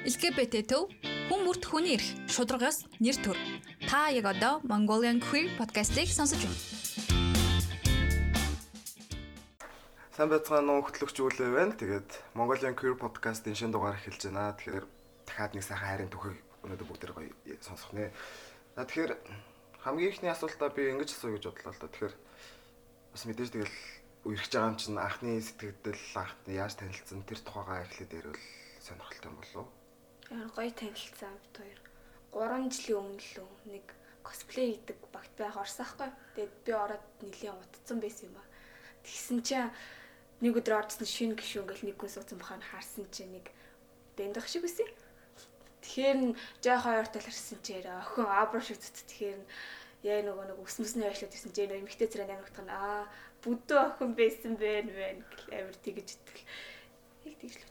[0.00, 0.88] LGBT төв
[1.28, 3.36] хүн бүрт хүний эрх, шударгаас нэр төр.
[3.84, 6.56] Та яг одоо Mongolian Queer podcast-ыг сонсож байна.
[10.16, 11.76] Сайн байцгаана уу хөтлөгч үлээ байна.
[11.76, 14.56] Тэгээд Mongolian Queer podcast-ийн шинэ дугаар эхэлж байна.
[14.56, 14.86] Тэгэхээр
[15.28, 18.08] дахиад нэг сайхан хайрын түүхийг өнөөдөр бүгдээр гоё сонсох нэ.
[18.80, 19.12] За тэгэхээр
[19.84, 21.92] хамгийн ихний асуултаа би ингэж асууя гэж бодлоо л да.
[21.92, 22.14] Тэгэхээр
[23.12, 23.76] бас мэдээж тэгэл
[24.24, 28.40] үерхэж байгаа юм чинь анхны сэтгэгдэл анхны яаж танилцсан тэр тухайгаа эхлээд ярил
[28.80, 29.68] сонирхолтой болов?
[30.30, 31.80] Ямар гоё танилцсан бид хоёр.
[32.30, 33.86] 3 жилийн өмнө л нэг
[34.22, 36.10] косплей хийдэг багт байх орсон хгүй.
[36.38, 38.44] Тэгээд би ороод нэлийн утцсан байсан юм ба.
[39.02, 39.74] Тэгсэн чинь
[40.38, 43.50] нэг өдөр орсон шинэ гişүүн гэл нэг хүн суудсан бахаар харсан чинь нэг
[44.14, 44.86] дэндах шиг байсан.
[45.82, 49.42] Тэгэхээр нь жоо хоёр таларсан чинь охин абро шиг зүт тэгэхээр
[50.06, 53.10] яа нөгөө нэг өсмөсний байшлаад ирсэн чинь эмэгтэй царай амигдах нь аа
[53.42, 56.46] бүдөө охин байсан байх вэ гэл амир тэгэж итгэл.
[57.26, 57.69] Яг тэгж л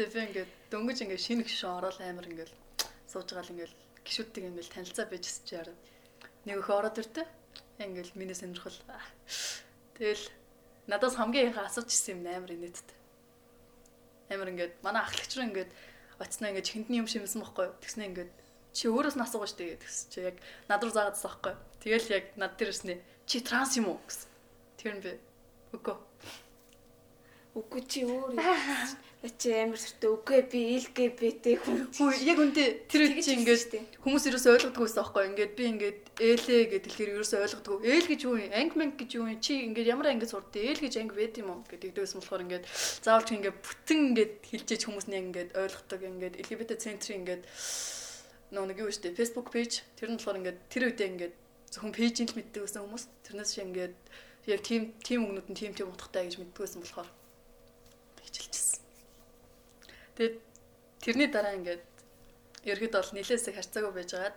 [0.00, 2.52] Тэгээ би ингээд дөнгөж ингээд шинэ гişүн ороод амар ингээд
[3.04, 5.76] сууж байгаа л ингээд гişүүдтэй ингээд танилцаа байжсэн чи яараа.
[6.48, 7.28] Нэг өх ороод иртэ.
[7.84, 8.80] Ингээд миний сонирхол.
[10.00, 10.24] Тэгэл
[10.88, 12.96] надаас хамгийн их асууж ирсэн юм амар инээдтэй.
[14.32, 15.70] Амар ингээд манай ахлагч руу ингээд
[16.16, 17.68] очсноо ингээд хиндний юм шимсэн бохгүй.
[17.84, 18.32] Тэгснэ ингээд
[18.72, 21.54] чи өөрөөс нь асуугаа штэ гэсэн чи яг над руу заагаад байгаа байхгүй.
[21.84, 23.04] Тэгэл яг над дээр ирснэ.
[23.28, 24.32] Чи транс юм уу гэсэн.
[24.80, 25.12] Тэр нь би
[25.76, 25.96] үгүй.
[27.50, 28.38] Үгүй чи өөр.
[29.36, 31.82] Чи амар сүртэй үгүй би LGBT хүн.
[32.22, 36.62] Яг үндэ тэр үед чи ингээд хүмүүс ерөөсөө ойлгодгүй байсан байхгүй ингээд би ингээд ээлээ
[36.70, 37.76] гэдэг хэлэхээр ерөөсөө ойлгодгүй.
[37.90, 38.54] Ээл гэж юу юм?
[38.54, 39.42] Ангмент гэж юу юм?
[39.42, 40.72] Чи ингээд ямар ангид сурдээ?
[40.72, 42.64] Ээл гэж анги байд юм уу гэдэг дэгсэн болохоор ингээд
[43.02, 47.42] заавал чи ингээд бүтэн ингээд хэлжээж хүмүүс нь ингээд ойлгодог ингээд LGBT центрийн ингээд
[48.54, 51.34] нөө нэг юу штэ Facebook page тэр нь болохоор ингээд тэр үедээ ингээд
[51.70, 53.94] зөвхөн пэйжийг л мэддэг байсан хүмүүс тэрнээс шиг ингээд
[54.50, 57.10] яг тийм тийм өгнүүд нь тийм тийм утгатай гэж мэддэг байсан болохоор
[58.30, 58.82] хичээлчихсэн.
[60.14, 60.36] Тэгээд
[61.02, 61.84] тэрний дараа ингээд
[62.64, 64.36] ерхэд бол нилээсээ харьцаагүй байжгаад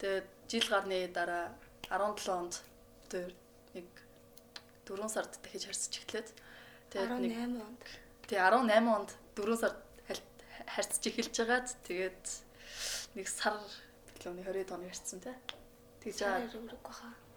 [0.00, 1.52] тэгээд жил гарны дараа
[1.92, 2.54] 17 онд
[3.12, 3.32] тэр
[3.74, 3.88] нэг
[4.86, 6.28] 4 сард дахиж харьцаж эхлээд
[6.90, 7.82] тэгээд нэг 18 онд
[8.28, 9.78] тий 18 онд 4 сард
[10.68, 12.24] харьцаж эхэлж байгаад тэгээд
[13.16, 13.58] нэг сар
[14.18, 15.36] гэлөөний 20 оны харьцсан тий.
[16.02, 16.46] Тэгж аа.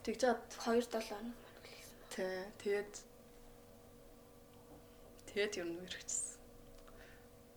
[0.05, 0.35] Тэгж аа
[0.69, 1.37] 2 7 хоног
[2.13, 2.93] тий тэгээд
[5.31, 6.37] тэгээд ер нь үргэлжсэн.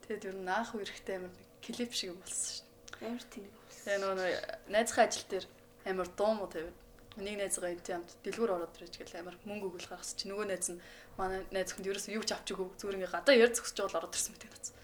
[0.06, 2.66] Тэгэд ер нь аах үерхтэй амар клип шиг болсон шин.
[3.02, 3.84] Амар тийм болсон.
[3.84, 4.30] Тэгээ нөгөө
[4.70, 5.46] найзхаа ажил дээр
[5.90, 6.78] амар дуу муу тавиад
[7.18, 10.66] нэг найзгаа энэ юмд дэлгүүр ороод ирж гэл амар мөнгө өгөл гаргас чи нөгөө найз
[10.74, 10.82] нь
[11.14, 14.16] манай найз хүнд ерөөсөө юу ч авч өгөө зүгээр ингээ гадаа яр зөксөж бол ороод
[14.18, 14.74] ирсэн мэт байна.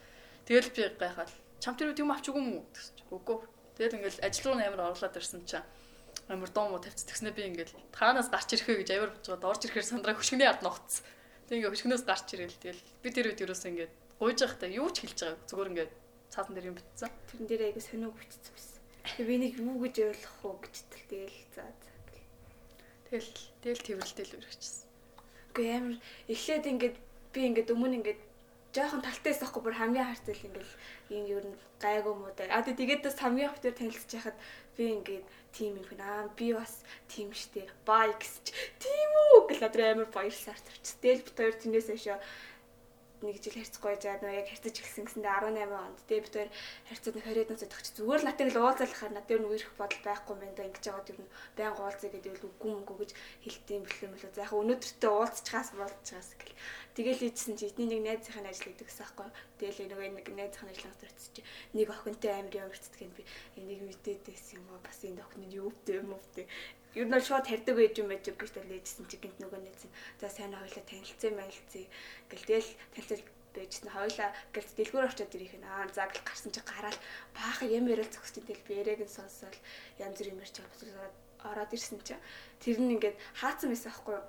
[0.46, 3.38] Тэгэл би гайхаад чам тэр юм авч өгөө мүү гэсэн чи үгүй.
[3.74, 5.58] Тэгэл ингээл ажил руу амар орлоод ирсэн чи
[6.30, 9.62] амар дуу муу тавьц тэгснэ би ингээл таанаас гарч ирэхээ гэж авир бож байгаа орж
[9.66, 11.02] ирэхээр сандраа хөшгөний ард ногцсон.
[11.50, 13.88] Тэг ингээ хөшгнөөс гарч ирэл тэгэл би тэр үед ерөөсөө ингээ
[14.22, 15.92] гуйж байхдаа юу ч хэлж байгаа зүгээр ингээд
[16.30, 17.10] цаасан дээр юм битсэн.
[17.10, 18.78] Тэрэн дээр айгу сониуг битсэн байсан.
[19.02, 21.66] Тэгээ би нэг юу гэж ойлгох уу гэж тэл тэгэл за.
[23.10, 23.30] Тэгэл
[23.66, 24.86] тэгэл тэрвэрлтэл үргэжсэн.
[25.50, 25.96] Үгүй амар
[26.30, 26.96] эхлээд ингээд
[27.34, 28.20] би ингээд өмнө ингээд
[28.74, 30.74] жоохон талтайс ахгүй бүр хамгийн харцал ингээл
[31.10, 32.46] ийм юу н гайгүй муу да.
[32.54, 34.36] А тэгээд бас хамгийн хөвтөр танилцж яхад
[34.78, 39.66] би ингээд тим юм хүн аа би бас тим штэ бай гэж тийм үү гэл
[39.66, 40.86] өдөр амар баярлсаар төрч.
[41.02, 42.18] Тэгэл бит хоёр тэрнээс хойшоо
[43.20, 46.50] нэг жил харьцахгүй жаад нөө яг харьцаж эхэлсэн гэсэндээ 18 онд тэгээ бид хоёр
[46.88, 47.86] харьцаад 20-д нас өгч.
[48.00, 51.76] Зүгээр натыг л уулзалахаар над дээр нүгэрх бодол байхгүй юм байна ингэж байгаа юм баян
[51.76, 53.10] уулзъя гэдэг л үгүй мөнгө гэж
[53.44, 56.54] хэлдэм бэлэм л за яг өнөөдөртөө уулзчихаас болцчихаас гэл
[56.96, 59.28] тэгэл ийдсэн чи эдний нэг найзынхаа ажил хийдэг гэсэн байхгүй
[59.60, 61.40] тэгэл нөгөө нэг найзынхаа ажлаас төрч чи.
[61.76, 63.22] Нэг охинтой амир явагддаг юм би.
[63.60, 66.42] Энийг мэдээд байсан юм аа бас энэ охин нь юу втэ юм втэ
[66.98, 69.76] ер нь шууд тарьдаг байж юм байж гэж талээжсэн чи гинт нөгөө нэг
[70.18, 71.86] за сайн хоёлаа танилцсан байлцээ
[72.30, 73.22] гэл тэгэл танилцал
[73.54, 73.90] байжсэн.
[73.90, 75.66] Хоёлаа гэл дэлгүүр очиод ирэх нь.
[75.66, 76.98] Аа за гэл гарсан чи гараад
[77.34, 79.56] баахан юм яриад зогсчих тэгэл би яриаг нь сонсоод
[79.98, 81.10] янз бүр юм ярьж байгаа.
[81.50, 82.14] Ороод ирсэн чи
[82.62, 84.24] тэр нь ингээд хаацсан байсан байхгүй юу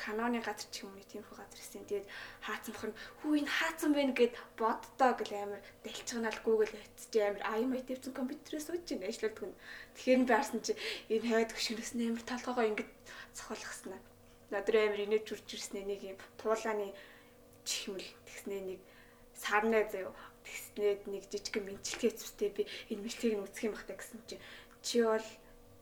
[0.00, 1.84] каноны газар ч юм уу тиймэрхүү газар ирсэн.
[1.84, 2.06] Тэгээд
[2.40, 2.90] хаацсан бохор
[3.20, 8.66] хүү энэ хаацсан байна гэд боддоо гэл амар дэлчгнаал Google хийчих амар аймаа тавьсан компьютерээс
[8.66, 9.60] сууж ин ажилладаг нь.
[9.94, 10.72] Тэгэхээр би харсан чи
[11.12, 12.88] энэ хойд гүшгнээс амар толгоогоо ингэж
[13.36, 14.00] цохолгосноо.
[14.48, 16.96] Надры амар инээж үрж ирснэ нэг юм туулааны
[17.68, 18.80] чихмэл тэгснээ нэг
[19.36, 20.12] сарнаа заяа
[20.44, 24.36] тэгснээд нэг жижиг мэнчилгээ зүстэй би энэ мэдлэгийг нь үсэх юм бахта гэсэн чи
[24.82, 25.28] чи бол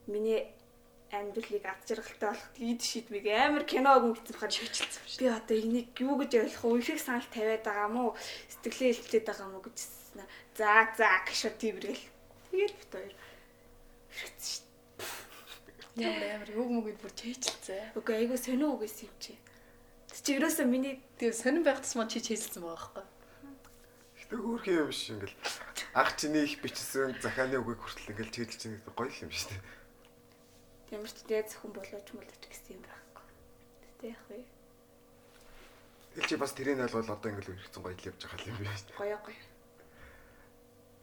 [0.06, 0.50] миний
[1.10, 5.20] амьдралыг ад жаргалтай болох ийд шийдвийг амар киног бахад шийдэлцсэн шүү.
[5.20, 6.92] Би одоо энийг юу гэж ойлгох вэ?
[6.92, 8.12] Их санал тавиад байгаа мó?
[8.52, 10.28] Сэтгэлээ илтлээд байгаа мó гэжсэн.
[10.58, 12.04] За за гişо тийвэрэл.
[12.52, 13.14] Тэгээд бит хоёр
[14.12, 14.68] хэрэгцсэн шүү.
[15.98, 17.96] Ямар амар үг мөгөд бүр чийчилцээ.
[17.96, 19.32] Үгүй айгу сонио үгээс юм чи.
[20.12, 23.06] Чи ерөөсөө миний тэгээ сонин байх тусмаа чи чийцэлсэн байгаа байхгүй.
[24.28, 25.36] Тэг өөрхөн юм биш ингээл
[25.96, 29.77] ах чиний их бичсэн захааны үгийг хүртэл ингээл чийлж чинь гоё юм шүү дээ.
[30.94, 33.26] Ямар ч дээд зөвхөн болооч мөлөч гэсэн юм байхгүй.
[34.00, 34.40] Тэ яг вэ.
[36.16, 38.82] Тэгэл чи бас тэрийг ойлгол одоо ингээл хэрэгцэн гоё л явж байгаа юм биш.
[38.96, 39.42] Гоё гоё.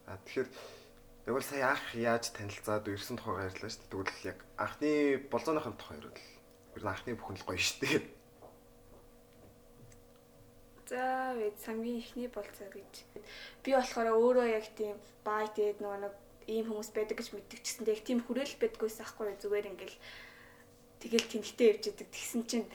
[0.10, 0.50] А тэгэхээр
[1.26, 3.90] Тэгвэл сая анх яаж танилцаад ирсэн тухайгаар ярьлаа шүү дээ.
[3.90, 4.92] Тэгвэл яг анхны
[5.34, 6.22] болзооныхын тухай ярил.
[6.78, 8.02] Ер нь анхны бүхэн л гоё шүү дээ.
[10.86, 12.94] За вид хамгийн ихний болцоо гэж.
[13.66, 16.14] Би болохоор өөрөө яг тийм бай дээд нөгөө нэг
[16.48, 19.98] ийм хүмүүс байдаг гэж мэддэг ч гэсэн яг тийм хүрээлэл байдгүйс ахгүй зүгээр ингээл
[21.02, 22.08] тэгэл тэнхтэй явж идэг.
[22.10, 22.68] Тэгсэн чинь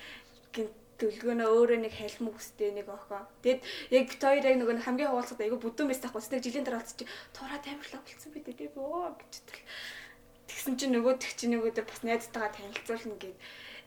[0.55, 3.25] гинт төлгөөнөө өөрөө нэг халимг үстэй нэг охоо.
[3.41, 3.65] Тэгэд
[3.97, 6.29] яг хоёр яг нөгөө хамгийн хаваалцад айгу бүдүүн байсан таахгүй.
[6.29, 9.65] Нэг жилийн дараа чи тураад амарлаа болцсон бид дээ бөө гэж тэл.
[10.51, 13.39] Тэгсэн чинь нөгөө тэг чи нөгөө дээр бас найзтайгаа танилцуулна гэд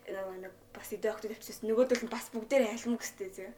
[0.09, 1.69] нөгөө нэг бас идэ охтод авчихсан.
[1.69, 3.51] Нөгөөдөл нь бас бүгдээр халимг үстэй зөө.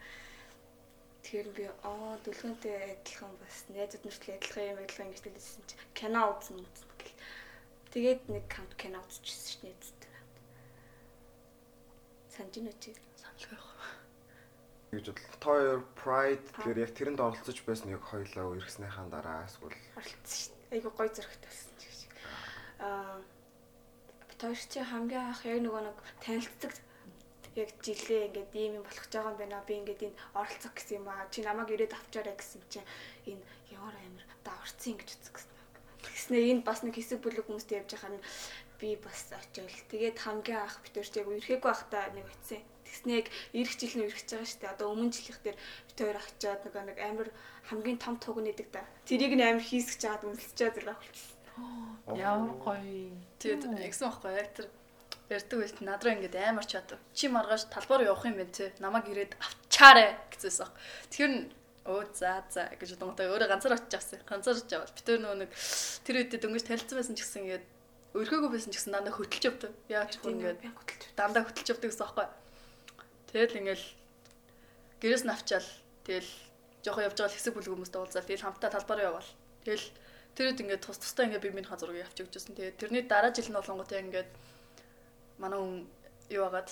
[1.26, 6.22] Тэгэхээр би аа дүлгэнтэй адилхан бас найзууд нартай адилхан юм адилхан ингэж хэлсэн чи кино
[6.38, 7.18] үзэн үзэн гэл.
[7.90, 8.46] Тэгээд нэг
[8.78, 10.14] кино үзчихсэн дээ найзтай.
[12.30, 13.66] Санж нь үчи гэж бодлоо.
[15.42, 20.78] Toy Pride тэгэхээр яг тэрэнд оролцож байсан яг хоёлаа ирснийхаа дараа эсвэл оролцсон дээ.
[20.78, 22.00] Айгу гой зөрөгтэй болсон ч гэж.
[22.86, 23.18] Аа
[24.70, 26.85] чи хамгийн анх яг нөгөө нэг танилцдаг
[27.56, 29.68] яг жилээ ингээд ийм юм болох гэж байгаа юм байна.
[29.68, 31.28] Би ингээд энд оролцох гэсэн юм аа.
[31.32, 32.88] Чи намайг ирээд авчаарай гэсэн чинь
[33.32, 35.52] энэ ямар амир даварцсан гэж үзсэн.
[36.04, 38.26] Тэгснээр энд бас нэг хэсэг бүлэг хүмүүстэй явж байгаа нь
[38.80, 39.78] би бас очиол.
[39.92, 44.48] Тэгээд хамгийн анх битэрч яг үерхээггүй байхдаа нэг очисан тэгснэг эх жил нь үргэж байгаа
[44.48, 44.74] шүү дээ.
[44.76, 47.30] Одоо өмнө жилийнх дээр бит хоёр очиод нэг нэг амар
[47.68, 48.84] хамгийн том туг нэдэг да.
[49.10, 51.40] Тэрийг нь амар хийсгэж чаад үнэлцэж байгаа болчихсон.
[52.16, 53.12] Ямар гоё.
[53.40, 54.68] Тэгээд ягсан байхгүй яг тэр
[55.30, 56.98] ярьдаг байт надраа ингээд амар чад.
[57.14, 58.74] Чи маргааш талбаар явах юм байна те.
[58.80, 60.70] Намайг ирээд авчаарэ гэжсэн.
[61.10, 61.42] Тэр нь
[61.86, 64.20] Оо за за гэж бодонготой өөрөө ганцаар очиж авсан.
[64.26, 65.52] Ганцаар очиж аваад бид нөгөө нэг
[66.02, 67.66] тэр үедээ дөнгөж танилцсан байсан ч гэсэн ингээд
[68.18, 69.72] өрхөөгөө байсан ч гэсэн дандаа хөтөлж явдаг.
[69.86, 70.60] Яаж ч ингээд
[71.14, 72.28] дандаа хөтөлж явдаг гэсэн аахгүй.
[73.30, 73.86] Тэгэл ингээл
[74.98, 75.70] гэрээс нь авчаал
[76.10, 76.32] тэгэл
[76.82, 79.32] жоохон явж байгаа хэсэг бүлэг хүмүүстэй уулзаал тэгэл хамтдаа талбараа яваал.
[79.62, 79.86] Тэгэл
[80.42, 82.58] тэрүүд ингээд тус тустай ингээд би минь хазурыг авч өгчөөсөн.
[82.58, 84.30] Тэгээ тэрний дараа жил нь болонготой ингээд
[85.38, 85.88] манай хүн
[86.30, 86.70] юу агаад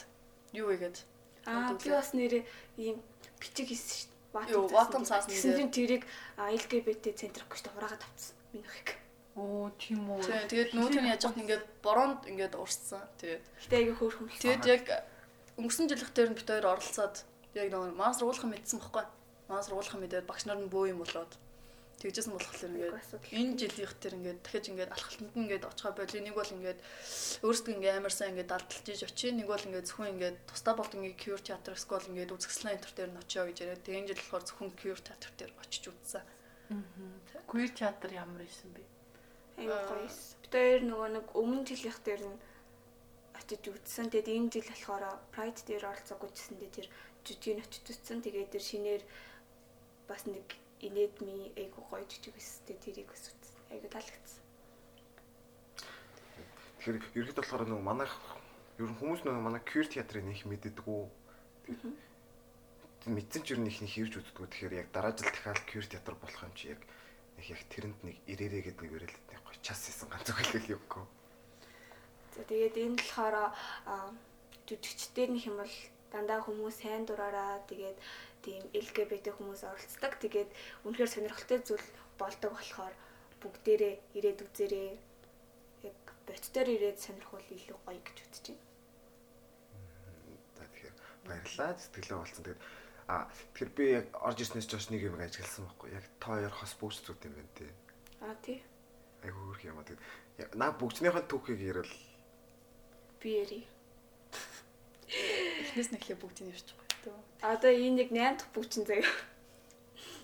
[0.53, 0.97] юу игээд
[1.45, 2.43] аа би бас нэрээ
[2.77, 2.97] ийм
[3.39, 4.55] бичиг хийсэн шүү дээ.
[4.55, 5.57] Юу ватан цаас нэрээ.
[5.59, 6.03] Чинь тэрийг
[6.37, 8.35] LGBT центр гэж хураагаад авчихсан.
[8.53, 8.89] Миний хийг.
[9.35, 10.21] Оо тийм үү.
[10.47, 13.01] Тэгээд нүүтэн яаж яах ингээд бороонд ингээд урссан.
[13.17, 13.43] Тэгээд.
[13.65, 14.29] Гэтэ айгүй хөөрхөн.
[14.29, 14.85] Тэгээд яг
[15.57, 17.15] өнгөрсөн жилийнх дээр нь бит хоёр оролцоод
[17.57, 19.05] яг нэг маань сургуулах мэдсэн бохгүй.
[19.49, 21.33] Маань сургуулах мэдээд багш нар нь бөө юм болоод
[22.03, 22.99] тэгжсэн болохоор ингээд
[23.31, 26.79] энэ жилийнх дээр ингээд дахиж ингээд алхалтанд ингээд очихоо боли нэг бол ингээд
[27.47, 30.93] өөрсдөө ингээд амар сайн ингээд далдалж иж очие нэг бол ингээд зөвхөн ингээд тусдаа болд
[30.99, 34.19] ингээд кюр театр скол ингээд үзэсгэлэн энтер дээр нь очио гэж яриад тэгээ энэ жил
[34.19, 36.23] болохоор зөвхөн кюр театр дээр очиж үзсэн.
[36.75, 37.47] Аа.
[37.47, 38.83] Кюр театр ямар исэн бэ?
[39.63, 40.11] Айгуу гоё.
[40.43, 42.37] Бид хоёр нөгөө нэг өмнө жилийнх дээр нь
[43.39, 44.11] очиж үзсэн.
[44.11, 46.87] Тэгэд энэ жил болохоор Pride дээр оролцоогүй гэсэн дээ тэр
[47.23, 48.19] жүжиг нь очиж үзсэн.
[48.27, 49.03] Тэгээд тэр шинээр
[50.07, 53.55] бас нэг инээдми айгу гоё жүжиг өстэй тэрийг өс үзсэн.
[53.71, 54.43] Айгу таалагдсан.
[56.83, 58.13] Тэгэхээр ерхэд болохоор нөгөө манайх
[58.77, 61.01] ер нь хүмүүс нөгөө манай queer театрыг нэх мэддэггүй.
[63.07, 64.47] Мэдсэн ч ер нь их нэг хэрж үздэг.
[64.51, 66.81] Тэгэхээр яг дараа жил дахиад queer театр болох юм чи яг
[67.39, 70.75] их яг тэрэнд нэг ирээрээ гэдэг нэг өрөөлөд нэг гоё час хийсэн ганц үг л
[70.75, 71.07] юм.
[72.35, 73.35] За тэгээд энэ болохоор
[74.67, 75.75] жүжигчдэр нөх юм бол
[76.13, 77.97] дандаа хүмүүс сайн дураараа тэгээд
[78.45, 80.13] тийм LGBT хүмүүс оролцдог.
[80.21, 80.49] Тэгээд
[80.85, 81.87] үнэхээр сонирхолтой зүйл
[82.21, 82.93] болдог болохоор
[83.41, 84.91] бүгдээрээ ирээд үзээрэй.
[85.89, 88.63] Яг боттоор ирээд сонирхол илүү гоё гэж үзэж байна.
[90.53, 92.43] За тэгэхээр баярлалаа сэтгэлээ болсон.
[92.45, 92.61] Тэгээд
[93.09, 93.15] а
[93.57, 95.89] тэгэхээр би яг орж ирснээс ч нэг юм ажигласан байхгүй.
[95.97, 97.71] Яг та хоёр хос бүгд зүт юм байна тий.
[98.21, 98.59] А тий.
[99.25, 99.87] Айгуу хөрх юм аа.
[99.89, 101.93] Тэгээд наа бүгднийхэн түүхийг ярил
[103.23, 103.59] би яри.
[105.13, 107.17] Эхнээс нь эхлээ бүгдийг ярьчихгүй төө.
[107.41, 109.05] Одоо энэ нэг 8 дахь бүгчин заяа.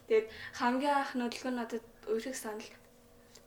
[0.08, 0.27] Тэгээд
[0.58, 1.79] хамгийн анх нодлого нь одоо
[2.10, 2.74] өөрийг санал.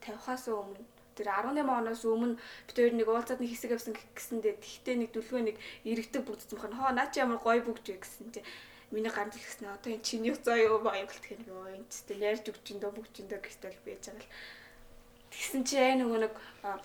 [0.02, 0.82] Тавихаас өмнө
[1.16, 5.42] тэр 18 оноос өмнө бид хоёр нэг уулзаад нэг хэсэг авсан гэсэндээ тэгтээ нэг дүлгөө
[5.44, 8.00] нэг иргэдэг бүгдсэн бохоо хоо наа чи ямар гоё бүгж вэ?
[8.00, 8.40] гэсэн чи
[8.92, 12.44] миний гар дэлгэснэ одоо энэ чиний зоо юу баяа гэлтэх нэг өө энэ тест ярьж
[12.48, 14.28] өгч ин дөө бүгж ин дөө гэстэл байж байгаа л
[15.32, 16.34] Тэгсэн чи яа нөгөө нэг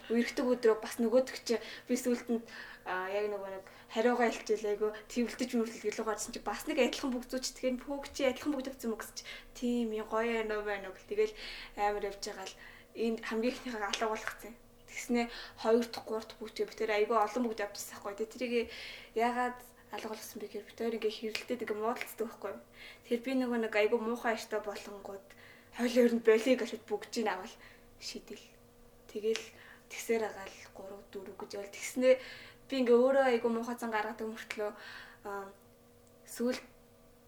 [0.07, 2.43] үерхдэг өдрөө бас нөгөөдөг чи би сүултэнд
[2.87, 7.45] яг нөгөө нэг хариугаа илчээл айгу твэлдэж мөрлөл гэлөө гарсан чи бас нэг адилхан бүгзүүч
[7.51, 9.23] тэгэхээр пүүг чи адилхан бүгд авсан мө гэсэн чи
[9.59, 11.33] тийм юм гоё яа байна уу гэл тэгэл
[11.75, 12.55] амар явж байгаа л
[12.97, 14.53] энэ хамгийн ихнийхээ алга болгоцсон.
[14.87, 15.21] Тэгснэ
[15.61, 18.27] 2 дахь 3 дахь бүгд битэр айгу олон бүгд авчихсан байхгүй.
[18.31, 18.71] Тэрийг
[19.13, 19.57] ягаад
[19.93, 22.53] алга болгосон бэ гэхээр битэр ингээ хэрэлдээд ингээ муудалцдаг байхгүй.
[23.05, 25.27] Тэгэхээр би нөгөө нэг айгу муухай аштай болонгууд
[25.77, 27.53] хойлоор нь болиг гэж бүгжийг авал
[27.99, 28.45] шидэл.
[29.11, 29.43] Тэгэл
[29.89, 32.15] тэгсээр агаал 3 4 гэж бол тэгснээ
[32.67, 34.71] би ингээ өөрөө айгу муухай зан гаргадаг мөртлөө
[36.27, 36.59] сүүл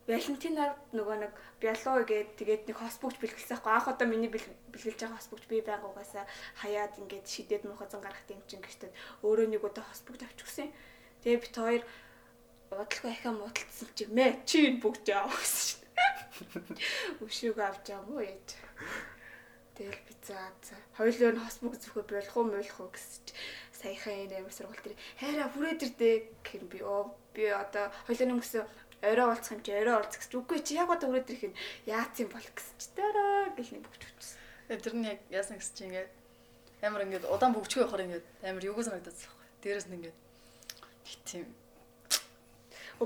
[0.10, 5.22] Валентинаар нөгөө нэг биолоо гээд тэгээд нэг хосбогч бэлгэлсэн байхгүй анх удаа миний бэлгэлж байгаа
[5.22, 6.26] хосбогч би байнга угаасаа
[6.58, 8.90] хаяад ингээд шидэд муухай зан гаргах юм чинь гэжтэй
[9.22, 10.74] өөрөө нэг удаа хосбогч авчихсан.
[11.22, 11.84] Тэгээ бит хоёр
[12.74, 15.82] удалгүй ахаа муудалцсан чи мэ чи бүгд яав гэсэн шин.
[17.26, 18.69] Өшөөгөө авч байгаа мó яа.
[19.80, 20.82] Тэгэл би заа заа.
[21.00, 23.34] Хоёулаа нь хосбог зөвхөн болох уу муулах уу гэсэн чи
[23.80, 28.28] саяхан энэ амар сургалт тэр хайраа хүрээд ирдээ гэх юм би оо би одоо хоёулаа
[28.28, 28.68] нь гэсэн
[29.08, 32.16] орой уулзах юм чи орой уулзах гэж үгүй чи яг одоо өрөөд ирэх нь яац
[32.20, 34.38] юм бол гэсэн чи дараа гэл нэг бүгч хүчсэн.
[34.84, 36.12] Тэр нь яг яасан гэсэн чи ингээд
[36.84, 39.48] амар ингээд удаан бүгчгүй явахаар ингээд амар юуг санагдаад байхгүй.
[39.64, 40.18] Дээрээс нь ингээд
[41.08, 41.48] их тийм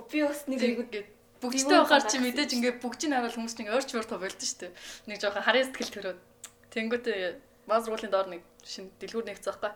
[0.10, 4.08] би бас нэг ингээд бүгчтэй байхаар чи мэдээж ингээд бүгжийг харуул хүмүүс чинь ойрч мөр
[4.10, 4.74] тоо болдсон шүү дээ.
[5.06, 6.20] Нэг жоохон харийн сэтгэл төрөөд
[6.74, 7.40] тэнгүүтээ
[7.70, 9.72] бааз руулийн доор нэг шин дэлгүүр нэгцсэн байхгүй.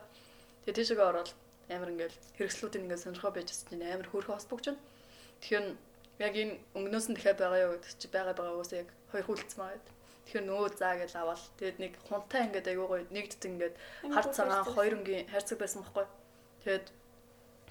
[0.66, 1.30] Тэгээ тийшээ ороод
[1.70, 4.82] амар ингээд хэрэгслүүдийн ингээд сонирхоо байж чинь амар хөөрхөн хос бүгж байна.
[5.40, 5.66] Тэгэхээр
[6.26, 9.60] яг энэ өнгнөөс нь дахиад байгаа юу гэдэг чи байгаа байгаа уусаа яг хоёр хүлцсэн
[9.62, 9.80] байгаа.
[10.26, 13.74] Тэгэхээр нөө заа гэж аваад тэгээд нэг хунтай ингээд айгуу гоё нэгддэг ингээд
[14.12, 16.06] хар цагаан хоёр өнгийн хайрцаг байсан байхгүй.
[16.66, 16.86] Тэгээд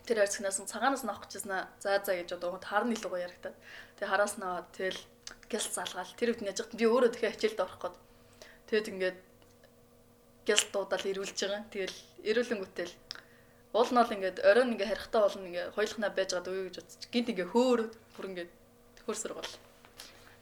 [0.07, 3.25] тэр хайрцагнаас нь цагаанаас нь авах гэжсэн аа заа заа гэж одоо харны илүү гоё
[3.27, 3.55] ярагтаад.
[3.99, 5.01] Тэгээд хараас нь аваад тэгэл
[5.51, 7.95] гялс залгаал тэр үед яж би өөрөө дахиад хичээлд орох гээд.
[8.67, 9.17] Тэгээд ингээд
[10.47, 11.63] гялс дуудаал ирүүлж байгаа.
[11.71, 11.97] Тэгэл
[12.29, 12.93] ирүүлэнгүүтэл
[13.77, 17.11] Уул нь бол ингээд оройн ингээ харихтаа болно ингээ хоёулахнаа байж байгаа дөө гэж бодчих.
[17.13, 17.81] Гинт ингээ хөөр
[18.15, 18.47] бүр ингээ
[19.05, 19.51] хөрсөр бол.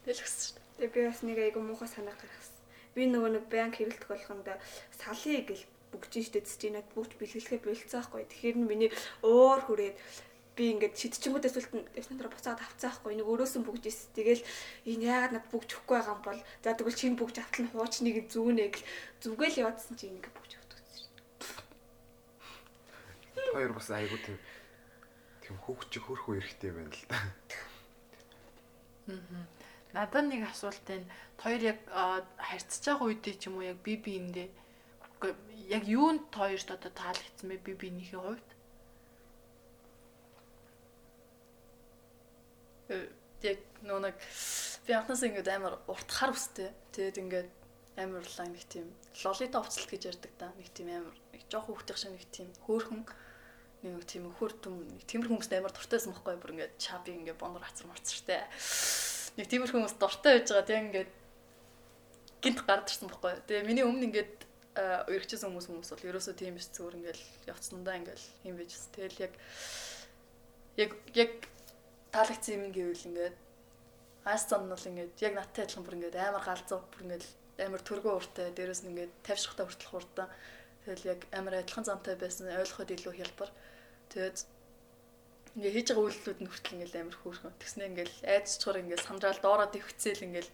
[0.05, 0.65] Тэгэл өгсөн шүү дээ.
[0.77, 2.55] Тэгээ би бас нэг айгу муухай санаа гаргасан.
[2.93, 4.47] Би нөгөө нэг банк хэвлэлт болохонд
[4.93, 8.23] салъя гэл бүгжин штэ цэцгийнад бүгд бэлгэлэхээ болцсон байхгүй.
[8.29, 8.91] Тэгэхээр миний
[9.25, 9.95] уур хүрээд
[10.55, 13.19] би ингээд шидчихэнгүүдээс үлт эснээр буцаад авцсан байхгүй.
[13.19, 14.43] Нэг өрөөсөн бүгжээс тэгэл
[14.87, 18.17] энэ яагаад над бүгж өгөхгүй байгаа юм бол за тэгвэл чинь бүгж автал нь хуучныг
[18.31, 18.87] зүүнэ гэл
[19.19, 20.51] зүгэл яваадсан чинь ингээд бүгж
[23.55, 24.37] хоёр бас айгуу тийм
[25.39, 27.19] тийм хөвгч хөрхөө эрэхтэй байна л да.
[29.07, 29.47] Аа.
[29.95, 31.07] Надад нэг асуулт байна.
[31.39, 31.79] Хоёр яг
[32.35, 34.47] харьцаж байгаа үедээ ч юм уу яг би биэндээ
[35.71, 38.49] яг юунд хоёрт одоо таалагдсан бэ би биенийхээ хувьд?
[42.89, 44.15] Яг нөө нэг
[44.85, 46.69] би анхнаас ингээд амар уртхаар үстэй.
[46.93, 47.49] Тэгээд ингээд
[47.97, 48.91] амарлаа нэг тийм
[49.23, 50.51] лолита уцалт гэж ярьдаг да.
[50.57, 53.03] Нэг тийм амар нэг жоох хүүхдийн шиг нэг тийм хөөхөн
[53.85, 54.75] нэг тийм хөр дүм
[55.05, 58.45] тиймэр хүмүүст амар дуртайсан байхгүй бүр ингээд чаби ингээд бонор хацар марцртай.
[59.37, 61.11] Нэг тиймэр хүмүүс дуртай байж байгаа тийм ингээд
[62.41, 63.33] гинт гард ирсэн байхгүй.
[63.45, 64.35] Тэгээ миний өмнө ингээд
[64.75, 68.71] өргөчсөн хүмүүс хүмүүс бол ерөөсөө тийм биш зүгээр ингээд явцсандаа ингээд юм байж.
[68.91, 69.33] Тэгэл яг
[70.75, 71.31] яг яг
[72.15, 73.35] таалагдсан юм гэвэл ингээд
[74.23, 77.25] аас цан нь бол ингээд яг надтай адилхан бүр ингээд амар галзуу бүр ингээд
[77.67, 80.29] амар төргөө уртай дээрэс нь ингээд тавьшихтай хүртэл хурдан
[80.87, 83.51] тэгэл яг амар адилхан замтай байсан ойлгоход илүү хялбар
[84.09, 84.37] Тэгээд
[85.55, 87.53] ингээ хийж байгаа үйлдэлүүд нь хүртэл ингээл амар хөөрхөн.
[87.59, 90.51] Тэгснэ ингээл айдчгаар ингээл сандрал доороо дэвхцээл ингээл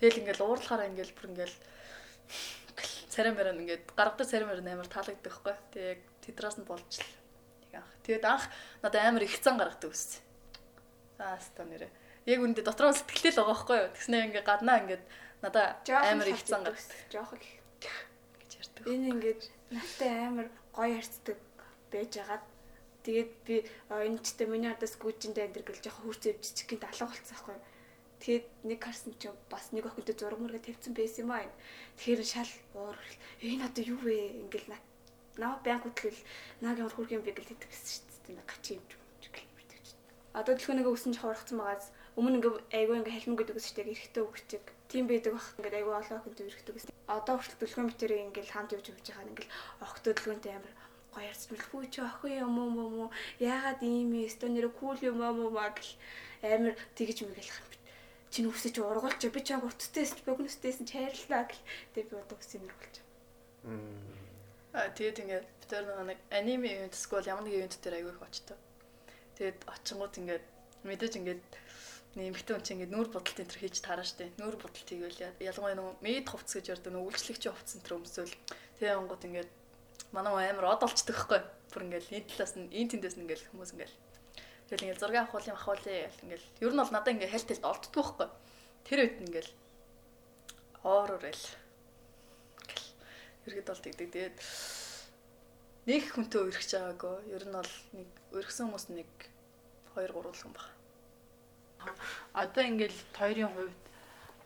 [0.00, 1.56] тэгэл ингээл уурлахаараа ингээл бүр ингээл
[3.12, 5.54] царай мөрөн ингээд гаргадаг царай мөрөн амар таалагддаг байхгүй.
[5.74, 7.10] Тэгээ яг тэдраас нь болж л
[7.62, 7.92] нэг анх.
[8.02, 8.44] Тэгээд анх
[8.82, 10.23] надад амар их цан гаргадаг үссэн.
[11.18, 11.88] Аа ста нэрэ.
[12.26, 13.92] Яг үндэ дотроо сэтгэлтэй л байгаа байхгүй юу.
[13.94, 15.04] Тэгснэ ингээ гаднаа ингээд
[15.42, 17.00] надад амар их цан гаргадаг.
[17.12, 17.44] Жоох л
[18.40, 18.82] гэж ярьдаг.
[18.88, 21.38] Энэ ингээд надтай амар гоё харцдаг
[21.92, 22.44] байж байгаад
[23.04, 23.56] Тэгээд би
[23.92, 27.60] энэ ч гэдэг миний хадас гүүжиндээ энэ гэл жоохон хурц өвччих гинт алга болцсон байхгүй.
[28.24, 31.44] Тэгээд нэг харсан чи бас нэг охинтой зураг мөргө тавьсан байсан юм аа.
[32.00, 32.96] Тэгэхээр шал уур
[33.44, 34.48] энэ одоо юу вэ?
[34.48, 34.72] Ингээл
[35.36, 36.16] наа баян хөтлөл
[36.64, 38.48] наагийн хурх юм би гэл хэлдэг гэсэн шүү дээ.
[38.48, 39.03] Гачи юм гэл мэдээж.
[40.34, 44.64] Одоо төлхөө нэг өсөн жохорхсон байгаас өмнө ингээ айгүй ингээ халмин гэдэг үстэй эрэхтэй өгчөг.
[44.90, 46.92] Тим байдаг бах ингээ айгүй олон охинтой эрэхтэй гэсэн.
[47.06, 49.30] Одоо хүртэл төлхөө мэтэрийг ингээл хамт явж явж байгаа.
[49.30, 49.54] Ингээл
[49.86, 50.74] охтой төлгөөнтэй амар
[51.14, 54.26] гоё ярьж мэлгүй чи охин юм уу юм уу яагаад ийм юм?
[54.26, 55.92] Өстө нэр кул юм аа муу гэл
[56.42, 57.70] амар тэгж мэгэл хам
[58.34, 61.62] чи нүсэж ургуулж би чаг урттэйс богностэйс чайрлаа гэл.
[61.94, 62.94] Тэг би одоо үс юм болж
[64.74, 65.72] аа тэгээд ингээд бид
[66.10, 68.58] нэг аниме ивент скол ямар нэг ивент дээр аягүй их очтоо
[69.38, 70.44] тэгээд очингууд ингээд
[70.84, 71.42] мэдээж ингээд
[72.14, 75.78] нэмэгтэй хүн чинь ингээд нүүр бодолт энэ төр хийж таараа штэ нүүр бодолт хийгээл ялангуяа
[75.78, 78.34] нөгөө мед хувцс гэж ярьдаг нөгөө үйлчлэгчийн хувцс энэ төр өмсөөл
[78.78, 79.50] тэгээ онгод ингээд
[80.14, 81.42] манай амар од олцдог хгүй.
[81.74, 83.96] Бүр ингээл энэ талаас нь энэ тэндээс нь ингээл хүмүүс ингээл
[84.70, 88.04] тэгэл ингээл зураг авах авах гэл ингээл ер нь бол надад ингээл хальт хэлт олддог
[88.06, 88.28] хгүй.
[88.86, 89.52] Тэр үед нь ингээл
[90.86, 91.44] оорорэл
[92.70, 92.86] гэл
[93.50, 94.08] ергэд бол тэгдэг.
[94.14, 94.36] Тэгээд
[95.84, 97.16] нэг хүнтэй өргөж байгаагүй.
[97.36, 99.10] Ер нь бол нэг өргөсөн хүмүүс нэг
[99.94, 100.68] 2 3 хүн баг.
[102.32, 103.84] Одоо ингээл хоёрын хувьд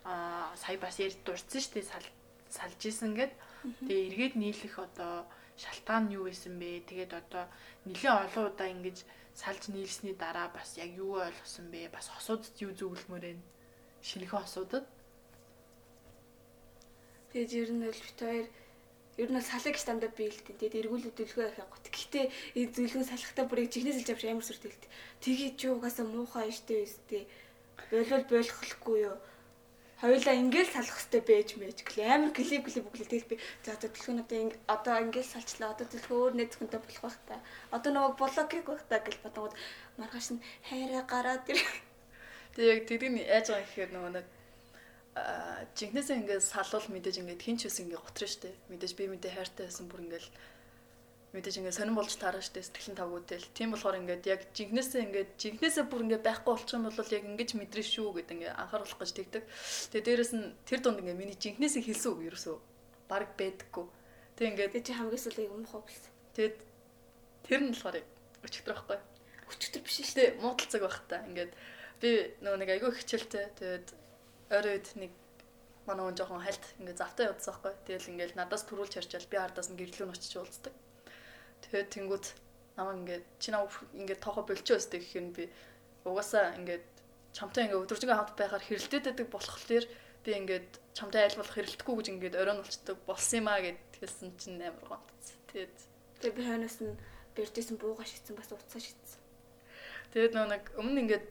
[0.03, 2.07] аа сая бас ярь дурдсан шүү дээ сал
[2.51, 3.31] салж исэн гэд.
[3.87, 5.23] Тэгээ эргээд нийлэх одоо
[5.55, 6.83] шалтгаан нь юу байсан бэ?
[6.89, 7.47] Тэгээд одоо
[7.87, 8.97] нэлээд олон удаа ингэж
[9.31, 11.87] салж нийлсний дараа бас яг юу ойлгосон бэ?
[11.95, 13.39] Бас хосуудад юу зөвлөмөр вэ?
[14.03, 14.85] Шинэхэн хосуудад.
[17.31, 18.47] Тэгээд ер нь бол бит хоёр
[19.19, 20.55] ер нь бол салыг гэж дандаа биелдэн.
[20.55, 21.85] Тэгээд эргүүл хөдөлгөө их гот.
[21.91, 24.83] Гэхдээ энэ зөвлөгөө салахтаа бүрийг чихнээс илж авч амар сүрдэлт.
[25.19, 27.23] Тэгээд чи угаасаа муухай штэ өстэй.
[27.91, 29.17] Болвол болохгүй юу?
[29.99, 33.35] Хоёулаа ингээл салах хэрэгтэй байж мэж гэл амар клип клип бүглээ тэгэл би
[33.67, 37.35] за одоо төлхөөнүүдээ инг одоо ингээл салчлаа одоо төлхөө өөр нэг зөвхөнтэй болох байх та.
[37.75, 39.53] Одоо нөгөө блокийг байх та гэл бодгоод
[39.99, 41.59] маргааш нь хайраа гараад ир.
[42.55, 44.25] Тэг яг тэрийг яаж байгаа гэхээр нөгөө нэг
[45.15, 48.53] аа жинхнээсээ ингээд салвал мэдээж ингээд хинч ус ингээд готрно штэ.
[48.69, 50.27] Мэдээж би мэдээ хайртай байсан бүр ингээд
[51.33, 53.53] мэдээж ингээд сонирн болж таарна штэ сэтгэлийн тавгуудэл.
[53.53, 57.49] Тийм болохоор ингээд яг жинхнээсээ ингээд жинхнээсээ бүр ингээд байхгүй болчих юм бол яг ингэж
[57.53, 59.43] мэдрэн шүү гэдэг ингээд анхааруулах гэж тэгдэг.
[59.93, 62.57] Тэгээ дээрэс нь тэр дунд ингээд миний жинхнээсээ хэлсэн үг ерөөсөө
[63.09, 63.85] баг байдаггүй.
[64.37, 66.13] Тэг ингээд чи хамгийн сүүл юм хоо болсон.
[66.33, 66.57] тэгэд
[67.45, 67.97] тэр нь болохоор
[68.45, 68.97] өчтөр байхгүй.
[69.49, 70.15] Өчтөр биш шүү.
[70.17, 71.25] Тэ муудалцаг байх та.
[71.29, 71.51] Ингээд
[72.01, 72.09] би
[72.41, 73.45] нөгөө нэг айгүй хичээлтэй.
[73.59, 73.87] Тэгээд
[74.49, 75.11] орой үед нэг
[75.85, 77.73] манай хүн жоохон хальт ингээд завтаа явдсан байхгүй.
[77.85, 80.73] Тэгэл ингээд надаас төрүүлж харчаал би хардаас нь гэрлүүн очиж уулздаг.
[81.65, 82.25] Тэгээд тэнгууд
[82.77, 85.49] намайг ингээд чи намайг ингээд тоохо болчихоо өстэй гэх юм би
[86.05, 86.85] угаасаа ингээд
[87.33, 89.85] чамтай ингээд өдөржингөө хамт байхаар хэрэлдээд байдаг болохоор
[90.23, 94.29] би ингээд чамтай айл болох хэрэлдэхгүй гэж ингээд оройн болчдөг болсон юм а гэд хэлсэн
[94.37, 95.37] чинь амар гонцсон.
[95.49, 95.75] Тэгээд
[96.19, 96.99] Тэг би хойноос нь
[97.35, 99.23] бэрдээсэн бууга шигцэн бас уцаа шигцэн.
[100.11, 101.25] Тэгээд нөгөө нэг өмнө ингээд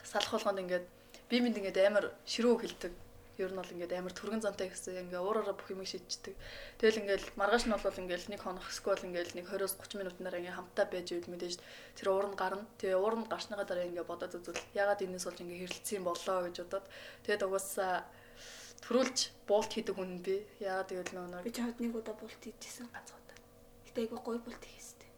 [0.00, 0.86] салах болгонд ингээд
[1.32, 2.92] би минь ингээд амар ширүү хэлдэг.
[3.40, 6.36] Ер нь бол ингээд амар түргэн зантай гэсэн ингээд уураараа бүх юмыг шийдчихдэг.
[6.76, 10.58] Тэгэл ингээд маргааш нь бол ингээд нэг хоног эсвэл ингээд нэг 20-оос 30 минутаар ингээд
[10.60, 11.56] хамтаа байж ивэл мэдээж
[11.96, 12.68] тэр уур нь гарна.
[12.76, 16.38] Тэгээ уур нь гарсныгаа дараа ингээд бодоод үзвэл ягаад энэс болж ингээд хэрэлцсэн юм болоо
[16.44, 16.86] гэж бодоод
[17.24, 18.04] тэгээд угаасаа
[18.84, 20.44] төрүүлж буулт хийдэг хүн би.
[20.60, 22.92] Ягаад гэвэл нөгөө Би чамд нэг удаа булт хийжсэн.
[22.92, 23.38] ганц удаа.
[23.88, 25.08] Гэтэ айгүй гоё булт хийстэй.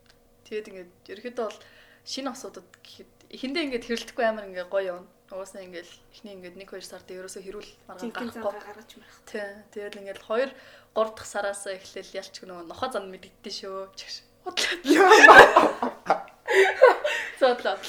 [0.46, 1.60] Тэгээд ингээд ерөөдөө бол
[2.04, 5.08] шинэ асуудад гэхэд эхэндээ ингээд хэрэлдэхгүй амар ингээд гоё юм.
[5.34, 8.62] Угаасаа ингээд эхний ингээд 1 2 сард ерөөсөө хэрүүл маргаан гарахгүй.
[8.62, 9.18] гаргаж марах.
[9.26, 9.42] Тий.
[9.74, 10.54] Тэгээд ингээд 2
[10.94, 13.90] 3 дахь сараас эхлээл ялч нөгөө нохоо зан мэддээ шүү.
[13.98, 14.22] Чигш.
[17.42, 17.82] Зодлоо.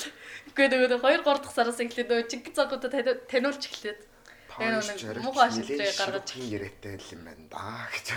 [0.57, 4.01] Гэхдээ нөгөө 2 3 дахь сараас эхлээд нөгөө чиг цагуудад таниулж эхлээд
[4.55, 8.07] Яг нэг муухай шилдрээ гаргаж хин яриатай юм байна да гэж.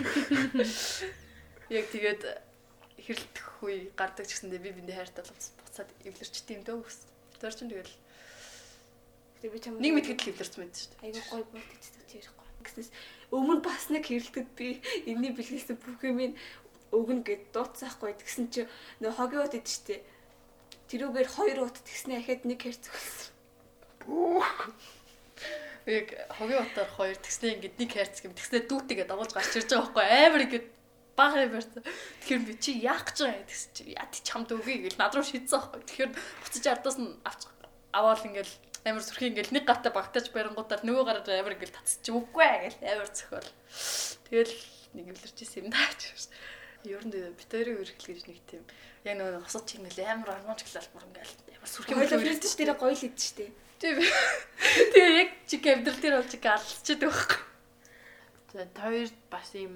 [1.78, 2.22] яг тэгээд
[3.02, 7.10] хэрэлдэх үе гардаг ч гэсэндээ би биндээ хайртай боловс буцаад эвлэрчтэй юм дөө гэсэн.
[7.42, 7.90] Тэр чинь тэгэл
[9.38, 11.30] Гэтэ би чамд нэг мэтгэд л эвлэрч мэд шүү дээ.
[11.30, 12.46] гоё булт хийдэг чи ярихгүй.
[12.66, 12.90] Гэснээс
[13.30, 16.34] өмнө бас нэг хэрэлдэд би энэний бэлгэлсэн бүх юм
[16.90, 18.66] өгнө гэд дууцсаахгүй тэгсэн чи
[18.98, 20.02] нөө хогийн ут идэв штэ.
[20.90, 23.30] Тэрүүгээр хоёр ут тэгснэ ахад нэг хэрцэг болсон.
[25.86, 28.34] Яг хогийн утаар хоёр тэгснээ ингээд нэг хайрцаг юм.
[28.34, 30.66] Тэгснээ дүүтэйгээ дагуулж гарч ирж байгаа байхгүй амар ингээд
[31.16, 31.82] баг барьсан.
[32.26, 35.12] Тэгэхээр би чи яах гэж байгаа юм гэсэн чи яа ти чамд өгье гэж над
[35.14, 35.82] руу шийдсэн байхгүй.
[35.86, 37.42] Тэгэхээр буцаж ардаас нь авч
[37.92, 38.52] аваад ингээд
[38.84, 43.08] амар сүрхий ингээд нэг гатаа багтааж барингуудаар нөгөө гараад амар ингээд татчих үгүй гэл амар
[43.10, 43.50] зөхөөл.
[44.28, 44.54] Тэгэл
[44.94, 46.30] нэг эвлэрч исэн юм даа гэж.
[46.86, 48.62] Ер нь битэрийн үргэлж гэж нэг тийм
[49.02, 52.94] яг нөгөө хосод чигнэл амар армууч гэлэл бүр ингээд амар сүрхий Хоёлоо фристэж дээр гоё
[52.94, 53.46] л идэв штэ.
[53.78, 53.98] Тийм.
[54.94, 57.40] Тэгээ яг чиг амьдрал дээр бол чиг алчдаг байхгүй.
[58.54, 59.74] За хоёрд бас ийм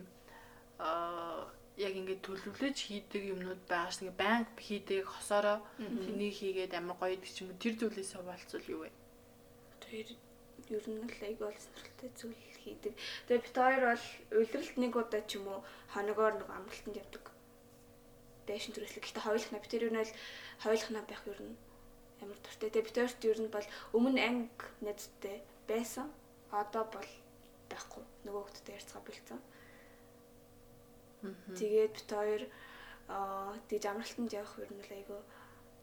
[0.78, 4.04] аа яг ингээд төлөвлөж хийдэг юмнууд байгаа ш.
[4.04, 8.66] Ингээ банк хийдэг хосороо тэнийг хийгээд амар гоё гэдэг ч юм уу тэр зүйлээс хаваалцвал
[8.68, 8.90] юу вэ?
[9.80, 10.08] Тэр
[10.68, 12.92] ер нь л айгүй бол сонирхолтой зүйл хийдэг.
[13.26, 14.04] Тэгээ бит хоёр бол
[14.36, 15.60] улиралд нэг удаа ч юм уу
[15.96, 17.24] хоногоор нэг амралтанд явдаг.
[18.46, 19.02] Дэшин төрөслөг.
[19.02, 20.16] Гэхдээ хоёулахна бит хоёр ер нь л
[20.60, 21.56] хоёулахна байх ер нь
[22.20, 22.68] амар дуртай.
[22.68, 26.06] Тэгээ бит хоёрт ер нь бол өмнө анги найзтай байсан.
[26.52, 27.10] Одоо бол
[27.72, 28.04] байхгүй.
[28.28, 29.40] Нөгөө хүмүүстэй ярьцгаа бэлдсэн.
[31.58, 32.42] Тэгээд бит хоёр
[33.08, 35.20] аа тэгж амралтанд явах ер нь л айгүй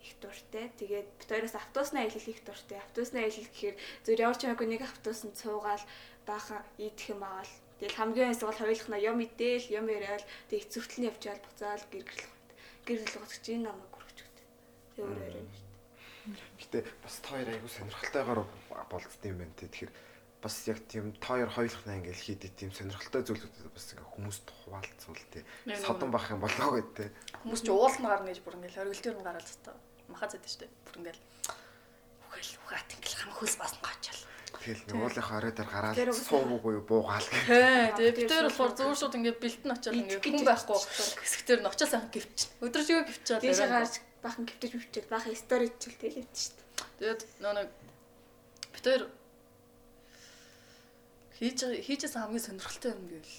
[0.04, 0.72] их дуртай.
[0.80, 2.80] Тэгээд бит хоёроос автобуснаа аялал их дуртай.
[2.80, 5.84] Автобуснаа аялал гэхээр зөв явж байгаагүй нэг автобусанд цуугаал
[6.28, 7.54] баахан идэх юм аавал.
[7.80, 12.04] Тэгэл хамгийн эсэг бол хоёулахна юм идээл, юм яриад тэг эцэгтэл нь явжаал буцаал гэр
[12.04, 12.52] гэрлэх байт.
[12.84, 14.46] Гэр гэл гоцч энэ намайг хүрч өгдөө.
[14.96, 15.80] Тэг өөр өөр юм шүү дээ.
[16.60, 18.40] Гэтэ бас та хоёр айгу сонирхолтойгоор
[18.92, 19.72] болцсон юм байна те.
[19.72, 19.92] Тэгэхээр
[20.42, 25.20] бас яг тийм та хоёр хоёулахнаа ингээл хийдэг тийм сонирхолтой зүйлүүд бас ингээ хүмүүст хуваалцвал.
[25.68, 27.12] Яг Содон бах юм болоо гэдэг те.
[27.44, 29.76] Хүмүүс ч уулна гарна гэж бүр ингээл оргил дээр нь гараад та
[30.08, 30.72] махаа зэдэж штэ.
[30.88, 31.22] Бүр ингээл
[32.32, 34.24] үхэл угаат ингээл хам хөлс басна гочаал.
[34.60, 37.96] Тэгэл нэг уулынхаа орой дээр гараад суугаагүй юу буугаал гэх.
[38.00, 41.20] Тий, тэр болохоор зүүр шууд ингээд бэлтэн очиод ингээд Идэх хүн байхгүй бодчихсон.
[41.20, 42.40] хэсэг дээр нь очиод сайхан гівч.
[42.60, 43.44] Өдрөжгөө гівчээд.
[43.44, 46.68] Дээшээ гарч бахан гівтэж мөвчөд бахан стори хийчихэл тэгэл явчих шүү дээ.
[47.00, 47.68] Тэгээд нөө нэг
[48.76, 49.04] бид хоёр
[51.40, 53.36] хийж хийжсэн хамгийн сонирхолтой юм гэвэл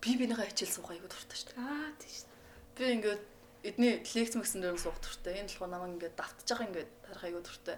[0.00, 1.60] би бинийхээ хичээл суух аягүй дуртай шүү дээ.
[1.60, 2.24] Аа тийш.
[2.72, 3.22] Би ингээд
[3.68, 5.44] эдний лекц мэгсэн дээр суух дуртай.
[5.44, 7.76] Энэ болохоор намайг ингээд давтаж байгаа ингээд харах аягүй дуртай.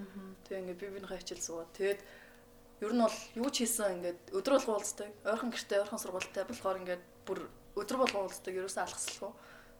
[0.00, 0.32] Аа.
[0.48, 2.00] Тэгээ ингээд би бинийхээ хичээл суугаад тэгээд
[2.80, 5.08] ер нь бол юу ч хийсэн ингээд өдөр болго уулздаг.
[5.28, 7.40] Ойрхон гэртээ ойрхон сургуультай болохоор ингээд бүр
[7.76, 8.52] өдөр болго уулздаг.
[8.56, 9.32] Ерөөсөө алхасалгүй.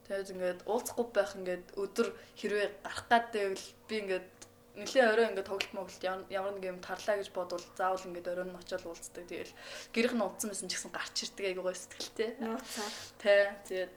[0.04, 4.41] Тэгээд ингээд уулзахгүй байх ингээд өдөр хэрвээ гарах гадтэйвэл би ингээд
[4.72, 8.56] нэлээ орой ингээд тоглолт моглолт ямар нэг юм тарлаа гэж бодвол заавал ингээд орой нь
[8.56, 9.24] очиод уулздаг.
[9.28, 9.52] Тэгэл
[9.92, 12.30] гэрх нь удсан байсан ч гэсэн гарч ирдэг айгуу гой сэтгэлтэй.
[12.40, 12.88] Нууцаа.
[13.20, 13.92] Тэ тэгээд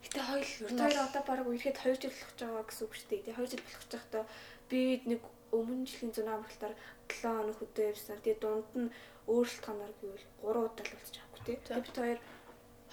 [0.00, 3.08] Гэтэ хоёул ер нь хоёр одоо баг үехэд 2 жил болох байгаа гэсэн үг шүү
[3.10, 3.22] дээ.
[3.26, 4.24] Тэгээ 2 жил болох гэж байхдаа
[4.70, 5.22] би нэг
[5.58, 6.74] өмнө жилийн зүүн амралтаар
[7.10, 8.18] 7 хоног хөдөө явсан.
[8.22, 8.94] Тэгээ дунд нь
[9.26, 11.56] өөрчлөлт хоноор гэвэл 3 удаа л уулзч авахгүй тий.
[11.66, 12.18] Тэгээ бид хоёр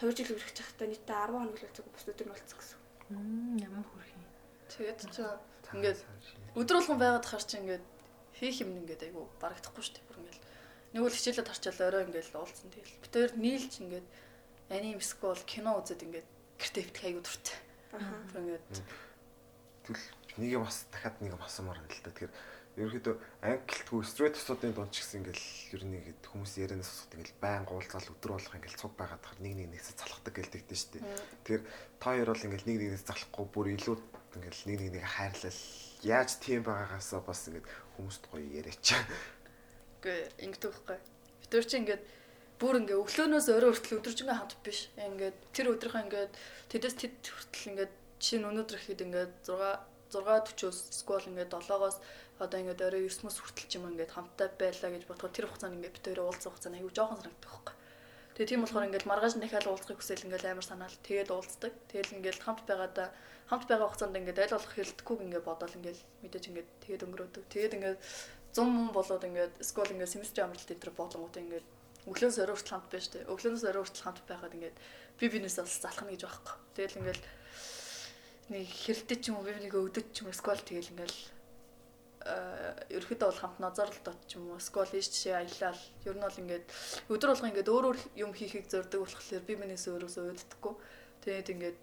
[0.01, 2.79] 2 жил үргэлж байхдаа нийтдээ 10 хоног л уулзаагүй бус өдөр нь уулзсан гэсэн.
[3.13, 4.25] Мм ямар хөрхий.
[4.67, 5.23] тэгээд чи
[5.73, 5.99] ингээд
[6.55, 7.85] өдөр болгон байгаад хар чи ингээд
[8.39, 10.07] хийх юм ингээд айгу барагдахгүй шүү дээ.
[10.07, 10.39] Бүр ингээд
[10.93, 12.69] нөгөө л хичээлээ тарчаал орой ингээд уулзсан.
[12.71, 14.07] Тэгэл бид хоёр нийлж ингээд
[14.71, 16.27] аним скол кино үзээд ингээд
[16.59, 17.57] гэртээ битгий айгу дуртай.
[17.93, 18.21] Аа.
[18.31, 18.65] Бүр ингээд
[19.87, 20.07] Тэгэл
[20.43, 22.11] нэг юм бас дахиад нэг юм асуумаар байна л да.
[22.11, 22.33] Тэгэхээр
[22.77, 27.41] ерөөхдөө англитгүй стрейт тусуудын дунд ч гэсэн ингээл ер нь ихэд хүмүүс ярианаас усах ингээл
[27.41, 31.03] байн гуулзал өдөр болох ингээл цуг байгаад тахаар нэг нэг нэгээс залхдаг гэлдэгдэн шүү дээ.
[31.41, 31.63] Тэгэхээр
[31.97, 33.95] та хоёр бол ингээл нэг нэгнээс залхахгүй бүр илүү
[34.37, 35.61] ингээл нэг нэг нэг хайрлал
[36.05, 38.87] яаж тийм байгаагаасаа бас ингээд хүмүүст гоё яриач.
[39.99, 40.97] Үгүй ингэдэг байхгүй.
[41.41, 42.03] Бид нар чи ингээд
[42.61, 44.79] бүр ингээ өглөөнөөс орой хүртэл өдөржингөө хамт биш.
[44.97, 46.33] Ингээд тэр өдрийнхөө ингээд
[46.69, 51.97] тэдэс тэд хүртэл ингээд чинь өнөөдөр ихэд ингээд 6 6:40-оос эсвэл ингээд 7-оос
[52.39, 56.01] одоо ингээд орой 9-өөс хүртэл ч юм ингээд хамтдаа байлаа гэж бодоход тэр хугацаанд ингээд
[56.05, 57.75] хоёроо уулзах хугацаа аягүй жоохон санагддаг байхгүй.
[58.37, 61.73] Тэгээ тийм болохоор ингээд маргааш дахиад уулзахыг хүсэл ингээд амар санаал тэгээд уулздаг.
[61.89, 63.09] Тэгэл ингээд хамт байгаадаа
[63.49, 67.43] хамт байгаа хугацаанд ингээд аль болох хэлдэхгүйг ингээд бодоол ингээд мэдээж ингээд тэгээд өнгөрөөдөг.
[67.49, 67.97] Тэгээд ингээд
[68.53, 71.65] 100 мөн болоод ингээд скол ингээд семестр амралт дээр болонгууд ингээд
[72.05, 73.25] өглөөс орой хүртэл хамт байж тээ.
[73.25, 74.77] Өглөөс орой хүртэл хамт байгаад ингээд
[75.17, 76.55] би бинээс бас залхна гэж байхгүй.
[76.77, 77.21] Тэгэл ингээд
[78.53, 81.13] нэг хэрэлдэж ч юм уу би нэг өдөд ч юм скол тэгэл ингээд
[82.91, 84.59] ерөөхдөө бол хамт назарлалт ч юм уу?
[84.59, 86.65] Скол ийш жишээ аялал ер нь бол ингээд
[87.07, 90.73] өдөр болго ингээд өөр өөр юм хийхийг зорддог болохоор би минээс өөрөөсөө өөддөггүй
[91.23, 91.77] тэгээд ингээд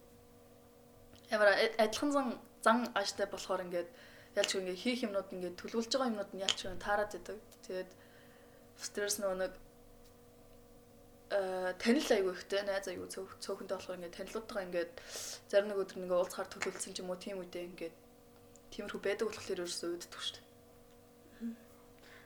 [1.32, 1.48] ямар
[1.80, 2.26] адилхан зан
[2.64, 3.88] зан ааштай болохоор ингээд
[4.36, 7.90] ялч ингээд хийх юмнууд ингээд төлөвлөж байгаа юмнууд нь ялч таарад идэг тэгээд
[8.76, 9.52] стресс нөгөө нэг
[11.34, 13.08] э танил аягүй ихтэй найз аягүй
[13.40, 14.92] цөөхөнтэй болохоор ингээд танилуудтайгаа ингээд
[15.50, 17.96] зарим нэг өдөр ингээ уулзахаар төлөвлөсөн ч юм уу тийм үедээ ингээд
[18.74, 20.44] тиймэрхүү байдаг болохоор ерөөсөө үүддэг шүү дээ.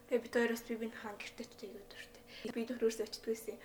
[0.09, 2.23] Тэгээ бид хоёроос би бин хаан ч аягүй дуртай.
[2.57, 3.61] Би төрөөс очдөг гэсэн.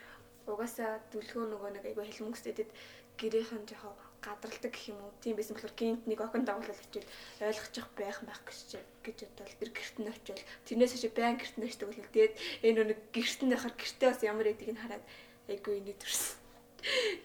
[0.52, 2.70] Угаасаа дүлгөө нөгөө нэг аягүй хэлмөстэдэд
[3.16, 5.16] гэрийнхэн жоохон гадралдаг гэх юм уу.
[5.24, 7.08] Тийм байсан болохоор гинт нэг охин дагуулал очил
[7.40, 11.68] ойлгочих байх байх гэж гэж бодвол тэр гэрт нь очил тэрнээс чи байн гэрт нь
[11.68, 12.36] очдөг бол тэгээд
[12.68, 15.04] энэ нэг гэрт нь байхаар гэртээ бас ямар эдийг нь хараад
[15.48, 16.36] айгүй инээд төрсөн.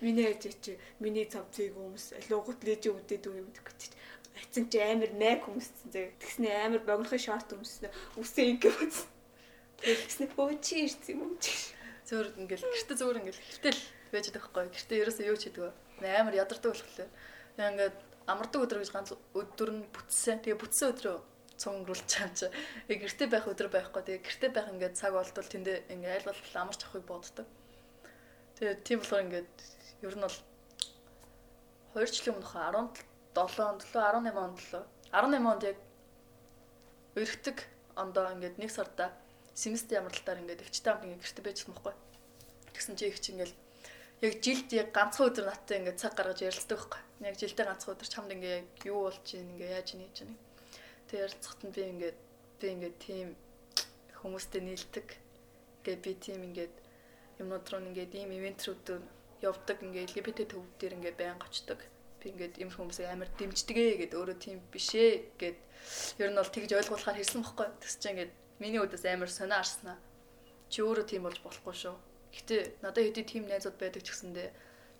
[0.02, 2.82] Миний ажиж чи миний цавцыг хүмүүс алуугут лэж
[3.26, 3.90] үү юм гэж.
[4.36, 6.12] Ацсан чи амар найг хүмүүссэн зэ.
[6.20, 7.88] Тэгснэ амар богинохын шорт хүмүүссэн.
[8.20, 9.08] Үсээ ингэ үзсэн.
[9.80, 11.54] Тэгснэ өө чи ирсэн юм чи.
[12.08, 13.80] Зөөр ингээл гэртээ зөөр ингээл гэтэл
[14.12, 14.72] байж байгаа байхгүй.
[14.74, 17.10] Гэртээ ерөөсөө юу ч хийдэг амар ядардаг болохоор.
[17.56, 17.96] Тэгээ ингээд
[18.28, 20.40] амардаг өдөр гэж ганц өдөр нь бүтсэн.
[20.44, 21.16] Тэгээ бүтсэн өдрөө
[21.58, 22.46] цуг өнгөрүүлж чам чи.
[22.86, 24.02] Гэртээ байх өдөр байхгүй.
[24.06, 27.46] Тэгээ гэртээ байх ингээд цаг болтол тэндээ ингээд аль болох амарч авахыг боддог.
[28.56, 29.54] Тэгээ тийм болохоор ингээд
[30.06, 30.38] ер нь бол
[31.98, 33.07] 2 жилийн өмнөх 17
[33.46, 35.78] 7 18 онд л 18 онд яг
[37.14, 37.58] өргөтг
[37.94, 39.12] ондоо ингээд нэг сарда
[39.54, 41.94] семестр ямралтаар ингээд өвчтэй хамт ингээд гэртээ байж байгаа байхгүй.
[42.74, 43.52] Тэгсэн чи чи ингээд
[44.22, 47.02] яг жилд яг ганцхан өдөр надтай ингээд цаг гаргаж ярилцдаг байхгүй.
[47.26, 50.34] Яг жилдээ ганцхан өдөр чамд ингээд юу болж чинь ингээд яаж хийж чинь.
[51.10, 52.18] Тэг ярилцахад нь би ингээд
[52.58, 53.28] би ингээд тийм
[54.22, 55.06] хүмүүстэй нийлдэг.
[55.82, 56.74] Ингээд би тийм ингээд
[57.42, 59.02] юмнууд руу ингээд ийм ивентрүүдээр
[59.42, 61.78] явдаг ингээд LGBT төв дээр ингээд байнга очдог.
[62.18, 65.58] Би ингээд ийм хүмүүсийг амар дэмждэгэ гэд өөрөө тийм бишээ гэд
[66.18, 67.68] ер нь бол тэгж ойлгуулахаар хэлсэн бохгүй.
[67.78, 69.96] Тэгс чи ингээд миний үдээс амар сонио арснаа.
[70.68, 71.96] Чи өөрөө тийм болж болохгүй шүү.
[72.34, 74.48] Гэтэ надад хэдий тийм найзууд байдаг ч гэсэндээ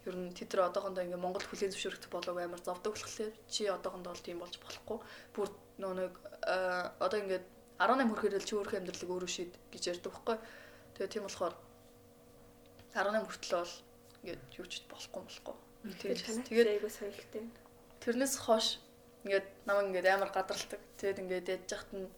[0.09, 4.15] ер нь тэд нар одоохондоо ингээ Монгол хүлэн зөвшөөрөх болоог амар зовдөг болохоор чи одоохондоо
[4.15, 4.99] бол тийм болж болохгүй.
[5.35, 5.49] Бүр
[5.83, 6.13] нөө нэг
[7.03, 7.43] одоо ингээ
[7.79, 10.37] 18 хүрэхээр л чи өөрийнхөө амьдралыг өөрөө шийд гэж ярьдаг байхгүй.
[10.97, 11.55] Тэгээ тийм болохоор
[12.97, 13.75] 18 хүртэл бол
[14.23, 15.57] ингээд юу ч болохгүй болохгүй.
[15.85, 17.45] Тэгээд айгуу соёлтой.
[18.03, 18.83] Тэрнээс хойш
[19.25, 20.81] ингээд намайг ингээд амар гадралдаг.
[20.99, 22.11] Тэгээд ингээд ядж яхад нь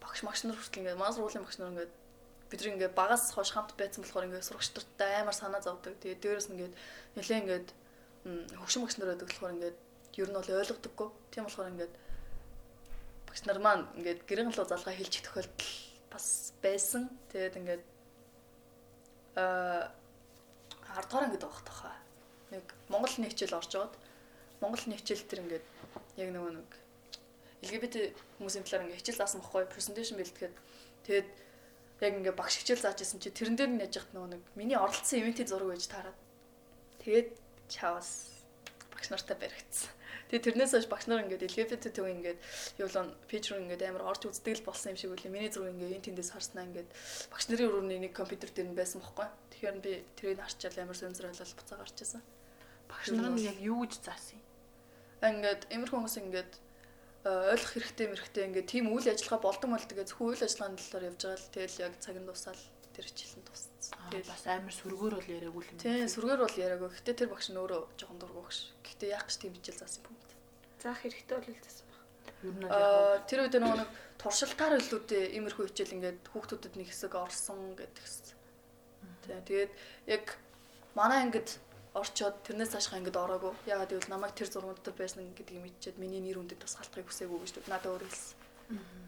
[0.00, 1.92] багш магш нар хүртэл ингээд маань сургуулийн багш нар ингээд
[2.48, 5.96] бид нэг ингээд багаас хойш хамт байсан болохоор ингээд сурагч нартай амар санаа зовдөг.
[6.00, 6.74] Тэгээд дээрэс нь ингээд
[7.16, 7.68] нэлээ ингээд
[8.60, 9.76] хөгшин багш нар байдаг болохоор ингээд
[10.20, 11.08] ер нь бол ойлгодоггүй.
[11.32, 11.94] Тийм болохоор ингээд
[13.28, 15.72] багш нар маань ингээд гэрэн луу залгаа хэлчих тохиолдол
[16.12, 17.12] бас байсан.
[17.32, 17.84] Тэгээд ингээд
[19.36, 19.92] аа
[20.96, 21.97] 10 дугаар ангид байх тахаа.
[22.52, 23.94] Нэг Монгол нэг хичээл орж аваад
[24.60, 25.66] Монгол нэг хичээл тэр ингээд
[26.16, 26.70] яг нөгөө нэг
[27.66, 27.96] LGBT
[28.38, 30.54] хүмүүсийн талаар ингээд хичээл заасан байхгүй презентацийн бэлтгэхэд
[31.04, 31.28] тэгээд
[32.00, 34.78] яг ингээд багш хичээл зааж исэн чи тэрэн дээр нь яж хат нөгөө нэг миний
[34.78, 36.18] оролцсон ивентийн зураг байж таарад
[37.02, 37.28] тэгээд
[37.68, 38.38] чаавас
[38.94, 39.90] багш нартай баригдсан.
[40.28, 42.38] Тэгээ тэрнээс хойш багш нар ингээд LGBT төв ингээд
[42.82, 45.32] юу л пэйж руу ингээд амар орж үздэг л болсон юм шиг үлээ.
[45.32, 46.90] Миний зураг ингээд энэ тэндээс харснаа ингээд
[47.30, 49.28] багш нарын өрөөний нэг компьютер дээр нь байсан бохгүй.
[49.54, 52.22] Тэгэхээр би тэрийг харчаал амар сонирхолтой буцаа гарч ирсэн.
[52.88, 54.44] Багш нар нь яг юу гэж заасан юм?
[55.22, 56.52] Ингээд эмэр хүмүүс ингээд
[57.28, 61.20] ойлгох хэрэгтэй мэрэгтэй ингээд тийм үйл ажиллагаа болдог мэл тэгээ зөвхөн үйл ажиллагааны талаар явж
[61.20, 62.60] байгаа л тэгэл яг цаг нь дуусаад
[62.94, 63.72] тэр хичээлэн дууссан.
[64.10, 65.78] Тэгээд бас амар сүргээр бол яриаггүй юм.
[65.78, 66.90] Тийм сүргээр бол яриаггүй.
[66.98, 68.58] Гэтэ тэр багш нь өөрөө жоохон дургу багш.
[68.86, 70.34] Гэтэ яах гэж тийм хичээл заасан юм бэ?
[70.82, 72.02] Заах хэрэгтэй бол үлдээсэн баг.
[72.42, 77.12] Ер нь Аа тэр үед нөгөө нэг туршилтаар илүүтэй иймэрхүү хичээл ингээд хүүхдүүдэд нэг хэсэг
[77.14, 77.78] орсон.
[77.78, 79.72] Тийм тэгээд
[80.10, 80.24] яг
[80.98, 81.48] манай ангид
[81.96, 83.52] орчоод тэрнээс цаашгаа ингээд ороогүй.
[83.64, 87.38] Яагаад гэвэл намайг тэр зургууд дээр байсан гэдгийг мэдчихэд миний нэр үндэд бас халтахыг хүсээгүй
[87.40, 88.36] гэж надад өөр хэлсэн.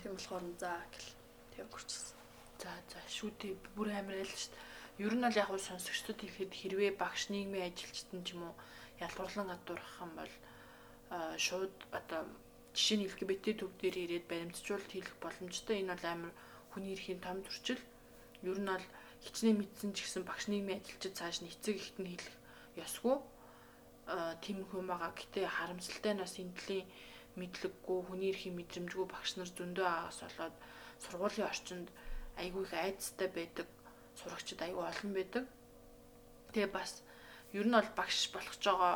[0.00, 1.08] Тийм болохоор за гэл
[1.52, 2.16] тийм гүрчсэн.
[2.60, 5.04] За за шүү дээ бүр амар айл шүү дээ.
[5.04, 8.54] Ер нь бол яг нь сонсогчдод ихэд хэрвээ багш нийгмийн ажилчтан ч юм уу
[9.04, 10.32] ялгуурлан гадуурах юм бол
[11.36, 12.24] шууд одоо
[12.72, 15.84] жишээ нь LGBT төв дээр ирээд баримтжуулалт хийх боломжтой.
[15.84, 16.32] Энэ бол амар
[16.72, 17.82] хүний эрхийн том зөрчил.
[18.40, 18.86] Ер нь бол
[19.24, 22.39] хичнээн мэдсэн ч гэсэн багш нийгмийн ажилчид цааш нь эцэг ихт нь хэлэх
[22.86, 23.16] ёсгүй.
[24.42, 25.12] Тийм хүн байгаа.
[25.14, 26.86] Гэтэ харамсалтай нас энтлийн
[27.38, 30.56] мэдлэггүй хүний эрхийн мэдрэмжгүй багш нар зөндөө агаас болоод
[31.02, 31.88] сургуулийн орчинд
[32.42, 33.68] айгүй их айцтай байдаг
[34.18, 35.44] сурагчид айгүй олон байдаг.
[36.52, 37.02] Тэгээ бас
[37.52, 38.94] ер нь бол багш болох ч байгаа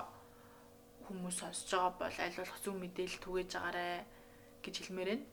[1.06, 3.86] хүмүүс сонсож байгаа бол аль болох зөв мэдээлэл түгээж агаарэ
[4.64, 5.26] гэж хэлмээр байна.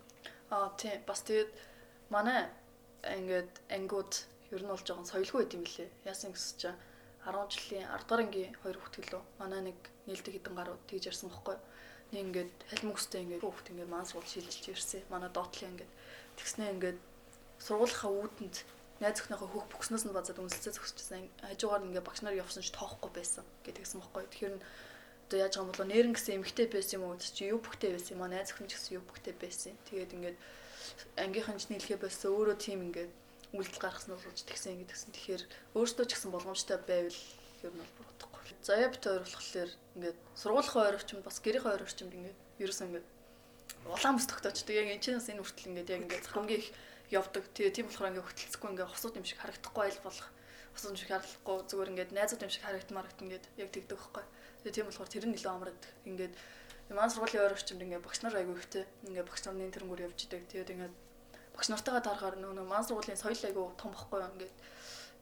[0.54, 1.52] Аа тийм бас тэгээд
[2.14, 2.40] манай
[3.02, 4.14] ингээд ангууд
[4.54, 5.90] ер нь бол жоохон соёлгүй байт юм лээ.
[6.06, 6.80] Яасан гэсэн чинь
[7.26, 9.80] 10 жилийн 10 дугаар ангийн хоёр хүүхдгэлөө манай нэг
[10.10, 11.58] нээлттэй хідэн гарууд тэгж ярьсан бохгүй.
[12.12, 15.06] Нэг ингээд халим өстэй ингээд хүүхд ингээд маань суул шилжилж ирсэн.
[15.14, 15.92] Манай доотлын ингээд
[16.38, 17.00] тэгснээ ингээд
[17.62, 18.56] сургуулийнхаа үүдэнд
[19.02, 21.30] найз өхнөөхөө хөх бөкснөөс нь базаад үнэлцээ зөксчихсэн.
[21.46, 24.26] Хажуугаар ингээ багш нар явсан ч тоохгүй байсан гэдгийгсэн бохгүй.
[24.30, 24.56] Тэгэхээр
[25.26, 28.22] одоо яаж юм бол нэрэн гэсэн эмгтэй байсан юм уу чи юу бүхтэй байсан юм
[28.26, 29.74] аа найз өхөн ч гэсэн юу бүхтэй байсан.
[29.90, 30.38] Тэгээд ингээд
[31.18, 33.12] ангийнхан ч нийлхээ байсан өөрөө тийм ингээд
[33.52, 35.12] үйлдэл гаргасан нь болж тэгсэн ингэ тэгсэн.
[35.12, 35.44] Тэгэхээр
[35.76, 37.20] өөртөө ч гэсэн болгоомжтой байвал
[37.68, 38.56] ер нь бол бодохгүй.
[38.64, 43.08] Заяа бит хоёр болохоор ингээд сургуулийн хоёр орчимд бас гэрийн хоёр орчимд ингээд ерөөсөн ингээд
[43.92, 44.76] улаан бүс тогтоочдөг.
[44.76, 46.70] Яг энэ ч бас энэ хүртэл ингээд яг ингээд хамгийн их
[47.12, 47.44] явдаг.
[47.52, 50.28] Тэгээ тийм болохоор ингээ хөтөлцөхгүй ингээ хосууд юм шиг харагдахгүй айл болох.
[50.72, 54.26] Хосууд юм шиг харагдахгүй зүгээр ингээд найзууд юм шиг харагдмаар гэх ингээд яг тэгдэг байхгүй.
[54.64, 56.34] Тэгээ тийм болохоор тэр нь нэлээд амраад ингээд
[56.96, 60.42] маань сургуулийн өөр орчимд ингээ багш нар айгүй ихтэй ингээ багш нарны тэрнгүүр явж идэг.
[60.48, 60.92] Тэгээд ингээ
[61.56, 64.54] багш нартайгаа дарахаар нөгөө маань сургуулийн соёл айгүй том байхгүй ингээд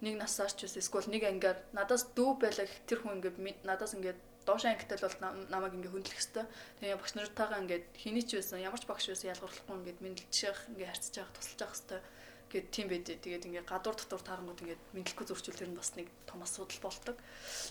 [0.05, 3.37] нэг насаас ч эсвэл нэг ангиар надаас дүү байлаа тэр хүн ингээд
[3.67, 5.17] надаас ингээд доош ангитай бол
[5.51, 6.47] намайг ингээ хөндлөх хэвээр.
[6.79, 10.89] Тэгээ багш нартайгаа ингээ хэний ч байсан ямар ч багш байсан ялгарлахгүй ингээ мэдлэлчих ингээ
[10.89, 12.03] харьцаж явах тусалж явах хэвээр
[12.49, 13.21] гэд тийм байдэ.
[13.21, 16.97] Тэгээд ингээ гадуур дотор таарангууд ингээ мэдлэхгүй зөрчил тэр нь бас нэг том асуудал бол
[16.97, 17.19] ตก.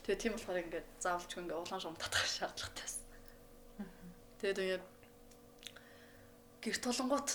[0.06, 3.04] Тэгээд тийм болохоор ингээ заавалч ингээ улаан шум татах шаардлагатай байсан.
[4.38, 4.80] Тэгээд ингээ
[6.62, 7.28] гэрт толонгууд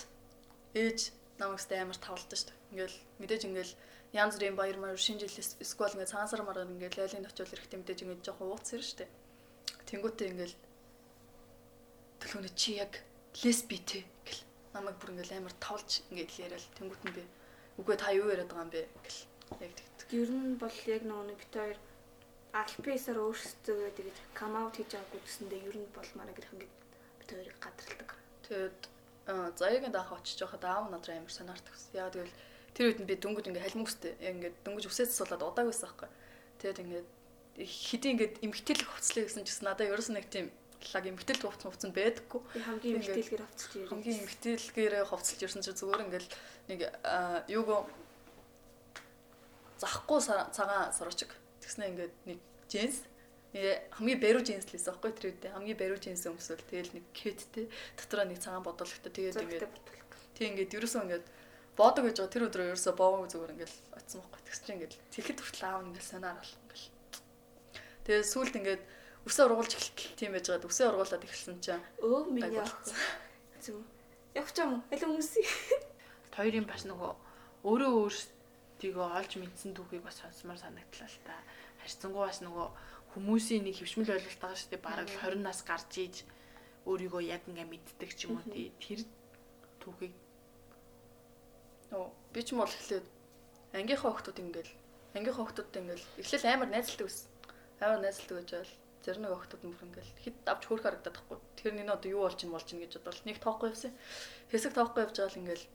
[0.74, 0.98] ээж
[1.38, 2.58] намайгстай амар тавлдаг шүү дээ.
[2.74, 3.74] Ингээл мэдээж ингээл
[4.14, 8.00] янз бүрийн баяр маяр шинэ жилээс эсвэл ингээ цаансар маргаар ингээ лайлын очил эрэхтэй мэдээж
[8.02, 9.06] ингээ жоохон ууц ирж штэ.
[9.90, 10.56] Тэнгүүтээ ингээл
[12.22, 12.92] төлөвнө чи яг
[13.42, 14.42] лесби те гэл
[14.74, 17.22] намайг бүр ингээл амар тавлж ингээд яриад тэнгүүт нь би
[17.82, 19.20] үгүй та юу яриад байгаа юм бэ гэл
[19.66, 20.06] яг тэгдэг.
[20.14, 21.78] Ер нь бол яг нөгөө бит хоёр
[22.54, 26.74] альписаар өөрсдөө тэгээд кам аут хийж байгаагүй гэсэндээ ер нь бол манай гэрх ингээд
[27.18, 28.10] бит хоёрыг гадралдаг.
[28.46, 28.80] Тэгээд
[29.26, 31.74] заяагийн даах очиж байхад аав надраа амар сонирхдаг.
[31.96, 32.34] Яа тэгвэл
[32.76, 36.08] тэр үед нь би дөнгөж ингээ халим үстэй ингээ дөнгөж үсээс суулаад удааг байсан байхгүй.
[36.60, 37.02] Тэгээд ингээ
[37.64, 40.52] хэдий ингээд эмгтэл хувцлаа гэсэн чигс надад ерөөс нэг тийм
[40.92, 42.42] лаг эмгтэл хувц хувц нь байдаггүй.
[42.60, 43.88] Хамгийн эмгтэлгээр хувцалж ирсэн.
[43.88, 46.30] Хамгийн эмгтэлгээр хувцалж ирсэн чинь зүгээр ингээл
[46.68, 46.80] нэг
[47.48, 47.88] юуг
[49.80, 51.30] захгүй цагаан сорочг.
[51.62, 53.06] Тэгснэ ингээд нэг джинс
[53.94, 55.46] хамгийн бариу джинс лээс аахгүй тэр үед.
[55.54, 59.70] Хамгийн бариу джинс өмсвөл тэгэл нэг кэттэй дотроо нэг цагаан бодоологтой тэгээд ингээд
[60.34, 61.26] тийм ингээд ерөөсөө ингээд
[61.78, 62.34] боодог гэж байгаа.
[62.34, 64.42] Тэр өдрөө ерөөсөө боовоо зүгээр ингээд очсон байхгүй.
[64.42, 66.64] Тэгс чинь ингээд тэгэхэд хүртэл аав ингээд санаар бол ингээд
[68.04, 68.82] Тэгээд сүүлд ингээд
[69.24, 72.76] үсээ ургуулж эхэлт тийм байж байгаад үсээ ургуулад эхэлсэн чинь өө миний яах
[73.64, 73.80] зү.
[74.36, 74.84] Явах юм?
[74.92, 75.48] Аль хүмүүсийн
[76.36, 77.12] хоёрын бас нөгөө
[77.64, 81.32] өөрөө өөрсдийгөө олж мэдсэн түүхийг бас сонсомоор санагдлаа л та.
[81.80, 82.68] Харьцангуй бас нөгөө
[83.14, 84.86] хүмүүсийн нэг хөвшмөл ойлголт байгаа шүү дээ.
[84.86, 86.16] Бараг 20 нас гарч ийж
[86.84, 88.74] өөрийгөө яг ингээ мэддэг ч юм уу тий.
[88.82, 89.00] Тэр
[89.80, 90.14] түүхийг
[91.94, 93.06] нөө Би ч юм бол эхлээд
[93.78, 94.72] ангийнхаа хүмүүс ингээл
[95.14, 97.30] ангийнхаа хүмүүс ингээл эхлээл амар найзалдаг байсан.
[97.78, 98.72] Амар найзалдаг гэж бол
[99.06, 101.38] зарим нэг хүмүүс мөр ингээл хит авч хөөх харагдаад тахгүй.
[101.54, 103.94] Тэгэхээр энэ одоо юу болж ин болж ин гэж бодвол нэг тоохгүй явсан.
[104.50, 105.66] Хэсэг тоохгүй явж байгаа л ингээл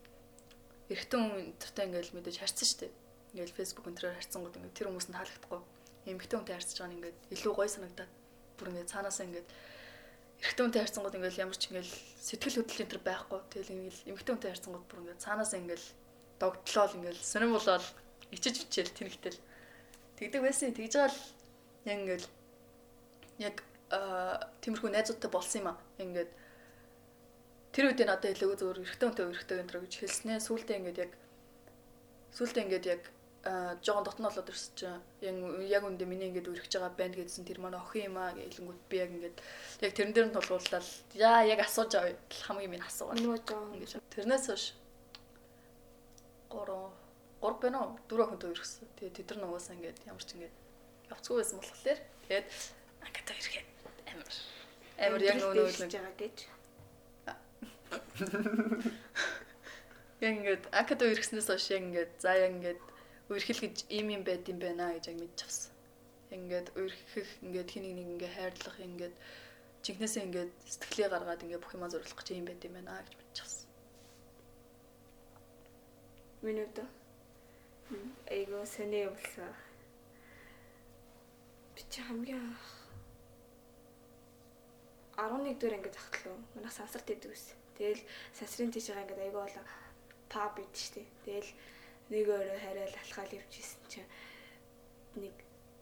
[0.92, 2.92] эрэгтэн хүн интертэй ингээл мэдээж харьцсан шүү дээ.
[3.40, 5.60] Ингээл фэйсбુક өнтрээр харьцангууд ингээд тэр хүмүүст нь таалагдахгүй.
[6.08, 8.12] Эмэгтэй хүнтэй харьцаж байгаа нь ингээд илүү гоё санагдаад
[8.56, 9.48] бүр ингээд цаанаасаа ингээд
[10.40, 13.40] эрэгтэй хүнтэй харьцангууд ингээл ямар ч ингээл сэтгэл хөдлөл энэ төр байхгүй.
[13.52, 15.86] Тэгэл ингээл эмэгтэй хүнтэй харьцангууд бүр ингээд цаанаасаа ингээл
[16.40, 17.86] догтлол ингээл сонирм болол
[18.32, 19.38] ичиж бичээл тэнэгтэл
[20.16, 20.72] тэгдэг байсан.
[20.72, 21.20] Тэгж байгаа л
[21.84, 22.26] яг ингээл
[23.44, 23.56] яг
[24.64, 25.74] тиймэрхүү найзуудтай болсон юм а.
[26.00, 26.30] Ингээд
[27.76, 30.38] тэр үед надад илүү зөвөр эрэгтэй хүнтэй эрэгтэй энэ гэж хэлснээ.
[30.40, 31.12] Сүүлдээ ингээд яг
[32.32, 33.02] сүүлдээ ингээд яг
[33.40, 35.32] жоохон дотн болоод ирсэн чинь яг
[35.64, 38.96] яг үндэ миний ингээд үргэж байгаа банд гэдсэн тэр манай охин юм аа гэлэнгүүт би
[39.00, 39.40] яг ингээд
[39.80, 40.84] яг тэрэн дээр нь тулгуурлал
[41.16, 43.16] яа яг асууж авъя хамгийн минь асуугаа.
[43.16, 43.96] Нөгөө жоохон Ингэж.
[44.12, 44.76] Тэрнээс хойш
[46.52, 46.68] 3
[47.40, 47.96] 3 байна уу?
[48.12, 48.84] 4 охинтой үргэсэн.
[49.00, 50.52] Тэгээ тэд нар нугасаа ингээд ямар ч ингээд
[51.08, 51.96] явцгүй байсан болохоор
[52.28, 52.44] тэгээд
[53.08, 53.68] аката ирэхэд
[54.12, 54.28] амар
[55.00, 56.36] амар яг нөгөө нэг байгаа гэж.
[60.28, 62.99] яг ингээд аката ирэхснээс хойш яг ингээд за яг ингээд
[63.30, 65.70] үерхэл гэж ийм юм байд юм байна гэж яг мэдчихсэн.
[66.34, 69.14] Ингээд үерхэх ингээд хин нэг ингээд хайрлах ингээд
[69.86, 73.68] жинкнээсээ ингээд сэтгэлээ гаргаад ингээд бүх юмаа зориулах гэж юм байд юм байна гэж мэдчихсэн.
[76.42, 76.88] Миний өдөө.
[78.34, 79.54] Айгуу сони явуулсан.
[81.74, 82.64] Би чи хамгийн анх
[85.20, 86.36] 11 дэх ингээд захтлаа.
[86.54, 87.54] Манайх сансарт идэв ус.
[87.78, 88.02] Тэгэл
[88.34, 89.64] сансрын тийш байгаа ингээд айгуу болоо
[90.32, 91.04] паб ид штэ.
[91.26, 91.50] Тэгэл
[92.10, 94.10] нэг өөрөө хараал алхаал явчихсэн чинь
[95.16, 95.34] нэг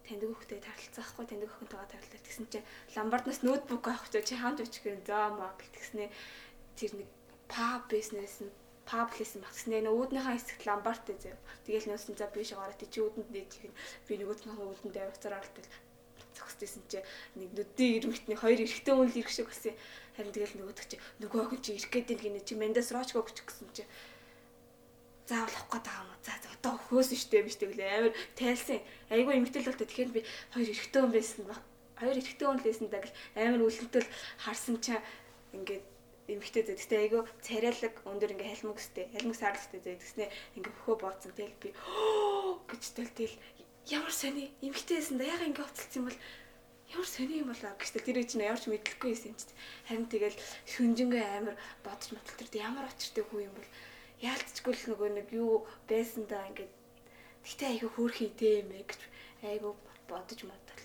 [0.04, 4.84] таньдаг хөхтэй тарилцаахгүй таньдаг хөхөнтэйгээ тарилцаа тэгсэн чинь ламбарднаас ноутбук авах гэж чи хаанд очих
[4.84, 6.08] гэн заа маа гэтгснээ
[6.76, 7.08] тэр нэг
[7.48, 8.52] паб бизнес нь
[8.88, 11.36] паб хийсэн багснээ нөө үүднийхээ хэсэгт ламбартай зав.
[11.68, 13.74] Тэгэл нөөсөн за би шагараа тий чи үүдэнд дээж гин
[14.08, 15.68] би нөгөөтнийхээ үүдэнд авцаар оролтол
[16.32, 17.00] зогсдсэн чи
[17.36, 19.76] нэг нүдний ирмэгтний хоёр эрэгтэй хүн л ирэх шиг болсон.
[20.16, 22.40] Харин тэгэл нөгөөдөг чи нөгөө охин чи ирэх гээд гинэ.
[22.48, 23.84] Чи мендас рочко гэж гисэн чи
[25.28, 26.24] заавал авах байгаа юм уу?
[26.24, 28.80] За одоо хөөсөн штэ биш тэглээ амар тайлсан.
[29.12, 30.20] Айгүй эмгтэл болтой тэгэхээр би
[30.52, 31.60] хоёр эрэгтэй хүн байсан баг.
[32.00, 34.08] Хоёр эрэгтэй хүн л байсан даа гэл амар үлэнтэл
[34.42, 35.00] харсан чаа
[35.52, 35.84] ингээд
[36.32, 36.76] эмгтэй зэ.
[36.80, 39.04] Гэтэ айгүй царайлаг өндөр ингээ халмагстэй.
[39.14, 40.00] Халмагс хаалцтай зэ.
[40.00, 41.32] Тэгснэ ингээ хөхөө бооцсон.
[41.36, 41.70] Тэгэл би
[42.68, 43.34] гэж тэл тэл
[43.88, 46.20] ямар сони эмгтэйсэн да яга ингээ уцалсан юм бол
[46.92, 49.56] ямар сони юм болоо гэжтэй тэр чинь ямар ч мэдлэхгүй байсан юм чи.
[49.88, 50.36] Харин тэгэл
[50.68, 53.68] шүнжингээ амар бодож мотлол тэр ямар очиртэй хүү юм бол
[54.22, 56.72] яалтчгүй л нөгөө нэг юу байсан да ингээд
[57.46, 57.90] гэтээ айгүй
[58.66, 59.00] юм ээ гэж
[59.46, 59.72] айгүй
[60.10, 60.82] бодож модал.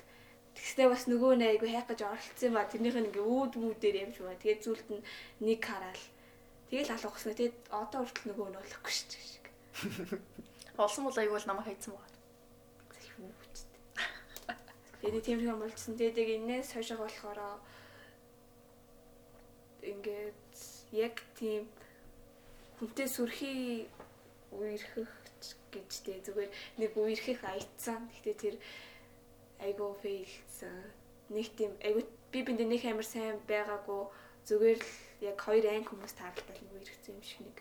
[0.53, 3.95] Тэгснээ бас нөгөө нэ айгүй хайх гэж оролцсон юм а тэрнийх нь ингээ үүд үүдээр
[4.05, 4.37] ямж ба.
[4.37, 5.05] Тэгээд зүйлд нь
[5.41, 6.03] нэг хараал.
[6.69, 7.33] Тэгэл алга болсон.
[7.33, 10.21] Тэгээд одоо хүртэл нөгөө нь болохгүй шүү дээ.
[10.83, 12.13] Олсон бол айгүй л намайг хайцсан байна.
[15.01, 15.97] Тэгээд тийм юм болчихсон.
[15.99, 17.39] Тэгээд яг энэс хойшоо болохоор
[19.83, 20.37] ингээд
[20.95, 21.67] яг тийм
[22.83, 23.87] хүнтэй сүрхий
[24.51, 25.07] үерхэх
[25.71, 26.51] гэж дээ зүгээр
[26.83, 28.11] нэг үерхэх аятсан.
[28.11, 28.55] Гэтэ тэр
[29.63, 30.91] айгу фейлсэн.
[31.31, 34.03] Нэг тийм айгу би биндээ нэг амар сайн байгаагүй
[34.43, 34.91] зүгээр л
[35.31, 37.57] яг хоёр анги хүмүүс таарлтал нэг үерхсэн юм шиг нэг.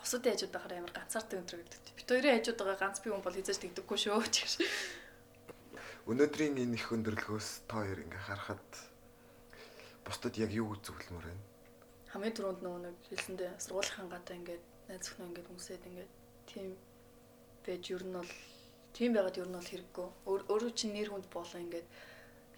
[0.00, 1.92] Хосууд хажууд байхаар амар ганцаартай өндөр гэдэг.
[2.00, 4.36] Бид хоёрын хажууд байгаа ганц би хүн бол хизээж тэгдэггүй шүү гэж.
[6.08, 8.68] Өнөөдрийн энэ их өндөрлгөөс та хоёр ингээ харахад
[10.08, 11.53] бусдад яг юу үзүүлмээр байна?
[12.14, 16.12] Хамгийн түрүүнд нөгөө нэг хэлсэндээ сургуулийн гадаа ингээд найз өхнөө ингээд хүмүүсэд ингээд
[16.46, 16.68] тийм
[17.66, 18.32] байж ер нь бол
[18.94, 20.08] тийм байгаад ер нь бол хэрэггүй.
[20.30, 21.86] Өөрөө чинь нэр хүнд болоо ингээд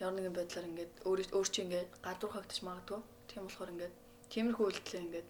[0.05, 3.01] ямар нэгэн байдлаар ингээд өөрөө өөр чинь ингээд гадуур хагтаж магадгүй.
[3.33, 3.95] Тийм болохоор ингээд
[4.29, 5.29] тиймэрхүү үйлдэлээ ингээд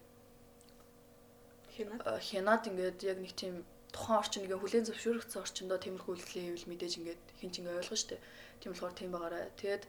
[1.71, 3.55] хянаад хянаад ингээд яг нэг тийм
[3.95, 7.95] тухайн орчин нэг хүлэн зөвшөөрөгдсөн орчиндөө тиймэрхүү үйлдэлээ хийвэл мэдээж ингээд хин ч ингээд ойлгоо
[8.03, 8.19] штэ.
[8.59, 9.47] Тийм болохоор тийм байгаарай.
[9.55, 9.83] Тэгээд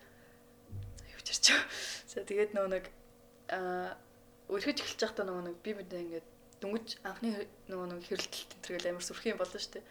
[1.11, 1.59] юу ч ярьчих.
[2.11, 2.84] За тэгээд нөгөө нэг
[3.51, 3.99] аа
[4.49, 6.26] өрхөж эхэлж байхдаа нөгөө нэг би мэдээ ингээд
[6.61, 9.84] дөнгөж анхны нөгөө нэг хэрэлтэлт энэ төрөл амар сүрх юм болно шүү дээ.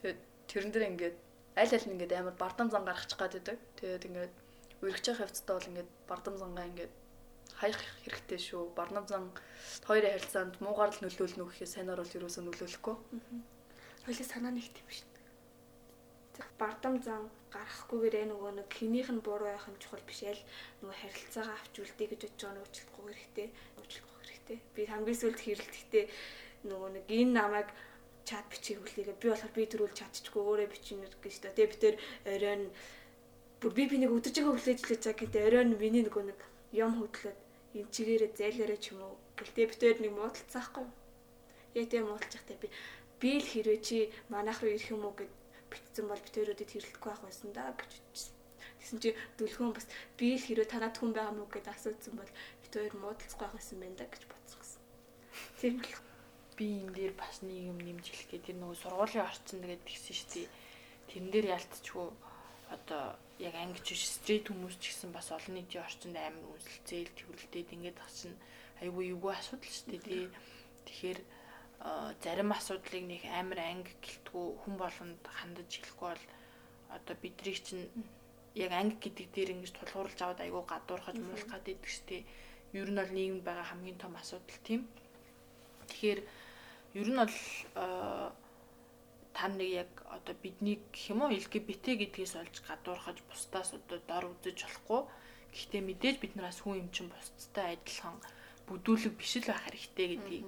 [0.00, 0.20] Тэгээд
[0.50, 1.16] тэрэн дээр ингээд
[1.60, 3.58] аль аль нь ингээд амар бардам зан гаргачих гад байдаг.
[3.78, 4.34] Тэгээд ингээд
[4.82, 6.92] өргөж явах явцдаа бол ингээд бардам зангаа ингээд
[7.60, 8.74] хаях хэрэгтэй шүү.
[8.74, 9.30] Бардам зан
[9.86, 12.96] хоёрын харилцаанд муугаар л нөлөөлнө гэхээ сайнаар бол юусоо нөлөөлөхгүй.
[14.04, 15.13] хоёлаа санаа нэгт юм шин.
[16.58, 20.40] Бардам зан гарахгүйгээр нөгөө нэг хинийх нь буруу байх нь чухал биш ял
[20.82, 23.48] нөгөө харилцаагаа авч үлдээ гэж бодож байгаа нь уучлахгүй хэрэгтэй.
[23.78, 24.58] Уучлахгүй хэрэгтэй.
[24.74, 26.04] Би хамгийн сүүлд хэрэлдэхдээ
[26.70, 27.68] нөгөө нэг энэ намайг
[28.24, 31.54] чат бичиг хүлээгээ би болохоор би төрүүл чатчихгүй өөрөө бичнэ гэж та.
[31.54, 32.62] Тэгээ би тэр оройн
[33.60, 36.40] бүр би би нэг өдөрж байгаа хүлээж лээ чаа гэдэг оройн миний нөгөө нэг
[36.72, 37.38] юм хөдлөөд
[37.78, 39.16] энэ чигээрээ зайлаарэ ч юм уу.
[39.38, 40.86] Гэлтэй би тэр нэг муудалцаахгүй.
[41.78, 42.68] Яг тийм муудалцахтай би
[43.20, 43.96] би л хэрвээ чи
[44.32, 45.32] манайх руу ирэх юм уу гэд
[45.74, 47.92] битсэн бол битэрүүдэд хэрэлдэхгүй байх байсан да гэж.
[48.78, 49.86] Тэгсэн чи дүлгөн бас
[50.18, 53.78] би л хэрвээ танад хүн байгаа мүү гэд асуусан бол бит хоёр муудалцахгүй байх байсан
[53.82, 54.82] байна да гэж бодсон гэсэн.
[55.58, 55.98] Тийм бол
[56.56, 60.14] би энэ дээр бас нэг юм нэмж хэлэх гээд тэр нөгөө сургуулийн орчин тэгээд тэгсэн
[60.14, 60.48] шүү дээ.
[61.10, 62.08] Тэрэн дээр ялтчгүй
[62.70, 63.02] одоо
[63.38, 67.98] яг ангич биш стрит хүмүүс ч гэсэн бас олон нийтийн орчинд амар үнсэлцээл төвлөлтөд ингээд
[68.14, 68.38] чинь
[68.82, 70.30] айгүй эвгүй асуудал шүү дээ.
[70.86, 71.20] Тэгэхээр
[72.24, 76.24] зарим асуудлыг нэг амар анги гэлтгүү хүн болгонд хандаж хэлэхгүй бол
[76.96, 77.84] одоо бидрийг чинь
[78.56, 82.24] яг анги гэдэг дээр ингэж тулгуурлаж аваад айгүй гадуурхаж муулах гэдэг штеп.
[82.72, 84.88] Ер нь бол нийгэмд байгаа хамгийн том асуудал тийм.
[85.92, 86.20] Тэгэхээр
[87.00, 87.36] ер нь бол
[89.36, 94.24] та нэг яг одоо биднийг гэх юм уу LGBT гэдгээс олж гадуурхаж бусдаас одоо дор
[94.32, 95.02] үзэж болохгүй.
[95.52, 98.16] Гэхдээ мэдээж бид нараас хүн юм чинь бусдтай адилхан
[98.70, 100.46] бүдүүлэг биш л байх хэрэгтэй гэдгийг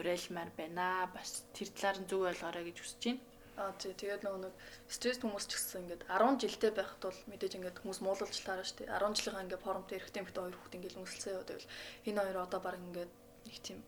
[0.00, 1.10] уриалмаар байна.
[1.14, 3.22] Бас тэр талаар нь зөв ойлгоорой гэж хүсэж байна.
[3.56, 7.52] Аа тий тэгээд нөгөө нэг стресс хүмүүс ч гэсэн ингээд 10 жилдээ байхад бол мэдээж
[7.56, 8.92] ингээд хүмүүс муулалчлаараа шүү дээ.
[8.92, 11.72] 10 жилийн ингээд форумт эрэгтэй эмэгтэй хоёр хүүхд ингээд үнсэлцээ яваад байвал
[12.04, 13.12] энэ хоёр одоо баг ингээд
[13.48, 13.78] нэг тийм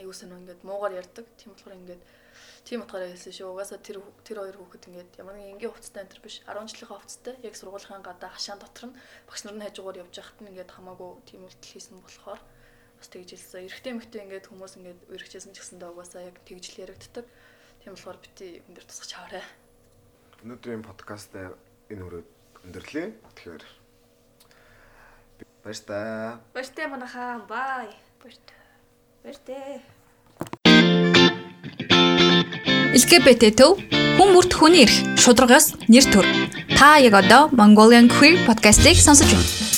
[0.00, 1.26] аюу сан ингээд муугар ярддаг.
[1.36, 2.02] Тийм болохоор ингээд
[2.64, 3.52] тийм утгаараа хэлсэн шүү.
[3.52, 7.34] Угаасаа тэр тэр хоёр хүүхэд ингээд ямар нэгэн энгийн хувцастай энэ биш 10 жилийнхаа хувцастай
[7.44, 8.96] яг сургуулийн гадаа хашаан дотор нь
[9.28, 12.40] багш нар нь хажуугаар явж байхад нь ингээд хамаагүй тийм үйлдэл хийсэн болохоор
[13.00, 13.64] бас тэгж хэлсэн.
[13.64, 17.24] Эрэгтэй эмэгтэй ингээд хүмүүс ингээд үргэжсэн ч гэсэндээ угаасаа яг тэгж л яригддаг.
[17.80, 19.44] Тийм болохоор бити энэ дэр тусгаж аваарай.
[20.44, 22.28] Өнөөдрийн подкаст энэ өрөөд
[22.68, 23.06] өндөрлөө.
[23.40, 23.64] Тэгэхээр
[25.64, 25.98] баяр та.
[26.52, 27.40] баяр та манайхаа.
[27.48, 27.88] Бай.
[28.20, 28.54] Баяр та.
[29.24, 29.80] Баяртай.
[32.92, 33.80] LGBT төв
[34.20, 36.26] хүн бүрт хүний эрх шударгаас нэр төр.
[36.76, 39.69] Та яг одоо Mongolian Queer podcast-ийг сонсож байна.